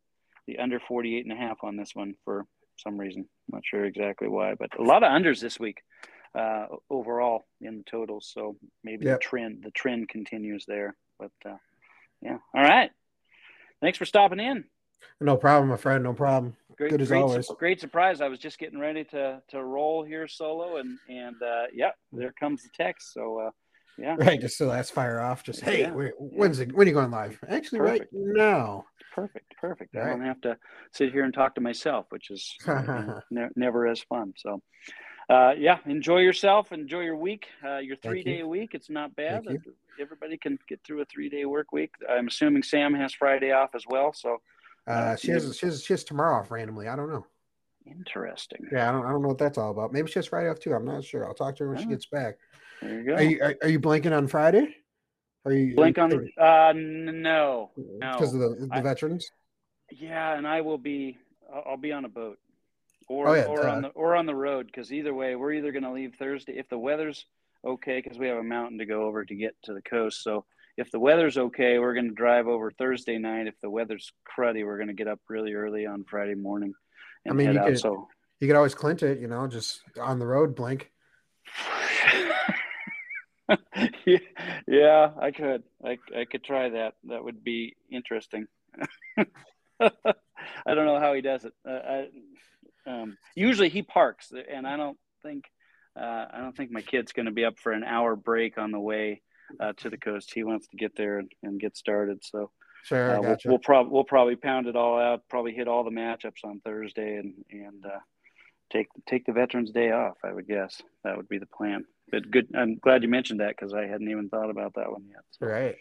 [0.47, 2.45] the under 48 and a half on this one for
[2.77, 3.23] some reason.
[3.23, 5.79] I'm not sure exactly why, but a lot of unders this week
[6.35, 8.31] uh, overall in the totals.
[8.33, 9.21] So maybe Yep.
[9.21, 10.97] the trend the trend continues there.
[11.18, 11.57] But uh,
[12.21, 12.91] yeah, all right.
[13.81, 14.64] Thanks for stopping in.
[15.21, 16.03] No problem, my friend.
[16.05, 16.57] No problem.
[16.77, 17.47] Great, Good as great, always.
[17.59, 18.21] great surprise.
[18.21, 22.33] I was just getting ready to to roll here solo, and and uh, yeah, there
[22.33, 23.13] comes the text.
[23.13, 23.51] So uh,
[23.99, 25.43] yeah, Right, just the last fire off.
[25.43, 25.93] Just hey, Yeah.
[25.93, 26.73] wait, when's it?
[26.73, 27.39] When are you going live?
[27.49, 28.15] Actually, right Perfect.
[28.15, 28.87] now.
[29.15, 29.97] perfect, perfect.
[29.97, 30.57] I don't have to
[30.93, 32.57] sit here and talk to myself, which is
[33.31, 34.33] ne- never as fun.
[34.37, 34.63] So.
[35.29, 36.73] Uh, yeah, enjoy yourself.
[36.73, 37.47] Enjoy your week.
[37.65, 38.71] Uh, your Thank three day week.
[38.75, 39.47] It's not bad.
[40.01, 41.93] Everybody can get through a three day work week.
[42.09, 44.13] I'm assuming Sam has Friday off as well.
[44.13, 44.39] So
[44.91, 46.88] Uh, she has she has she has tomorrow off randomly.
[46.88, 47.26] I don't know.
[47.86, 48.66] interesting.
[48.72, 49.93] Yeah, I don't I don't know what that's all about.
[49.93, 50.72] Maybe she has Friday off too.
[50.72, 51.26] I'm not sure.
[51.26, 52.36] I'll talk to her when she gets back.
[52.82, 53.14] There you go.
[53.14, 54.74] Are you are, are you blanking on Friday?
[55.45, 56.12] Are you Blink on.
[56.38, 59.30] Uh, n- no, because of the, the I- veterans?
[59.91, 61.18] Yeah, and I will be.
[61.53, 62.38] I'll, I'll be on a boat,
[63.09, 64.66] or Oh, yeah, or on the or on the road.
[64.66, 67.24] Because either way, we're either going to leave Thursday if the weather's
[67.64, 70.22] okay, because we have a mountain to go over to get to the coast.
[70.22, 70.45] So
[70.81, 73.47] if the weather's okay, we're going to drive over Thursday night.
[73.47, 76.72] If the weather's cruddy, we're going to get up really early on Friday morning
[77.24, 78.09] and I mean, you could- So
[78.41, 80.91] You could always clint it, you know, just on the road, blink.
[84.66, 85.64] yeah, I could.
[85.85, 86.95] I, I could try that.
[87.05, 88.47] That would be interesting.
[89.18, 91.53] I don't know how he does it.
[91.68, 92.07] Uh, I,
[92.87, 95.45] um, usually he parks, and I don't think
[95.99, 98.70] uh, I don't think my kid's going to be up for an hour break on
[98.70, 99.20] the way
[99.59, 100.33] uh, to the coast.
[100.35, 102.23] He wants to get there and, and get started.
[102.23, 102.51] So
[102.83, 103.49] Sure, uh, gotcha.
[103.49, 105.23] we'll, we'll probably we'll probably pound it all out.
[105.29, 107.99] Probably hit all the matchups on Thursday and and uh,
[108.73, 110.17] take take the Veterans Day off.
[110.25, 111.85] I would guess that would be the plan.
[112.11, 112.49] But good.
[112.57, 115.23] I'm glad you mentioned that because I hadn't even thought about that one yet.
[115.39, 115.77] So right.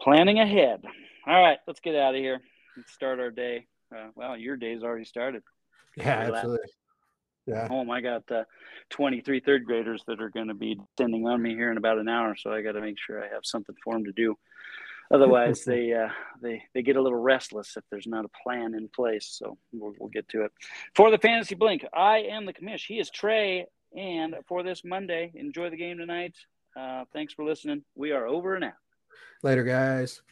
[0.00, 0.82] planning ahead.
[1.26, 2.40] All right, let's get out of here.
[2.76, 3.66] Let's start our day.
[3.94, 5.42] Uh, well, your day's already started.
[5.96, 6.36] Yeah, Relax.
[6.36, 6.68] absolutely.
[7.46, 7.66] Yeah.
[7.66, 7.90] home.
[7.90, 8.44] I got uh,
[8.90, 12.08] 23 third graders that are going to be descending on me here in about an
[12.08, 14.36] hour, so I got to make sure I have something for them to do.
[15.10, 16.08] Otherwise, they uh,
[16.40, 19.26] they they get a little restless if there's not a plan in place.
[19.38, 20.52] So we'll, we'll get to it.
[20.94, 22.86] For the fantasy blink, I am the commish.
[22.86, 23.66] He is Trey,
[23.96, 26.34] and for this Monday, enjoy the game tonight.
[26.76, 27.84] Uh, thanks for listening.
[27.94, 28.72] We are over and out.
[29.42, 30.22] Later, guys.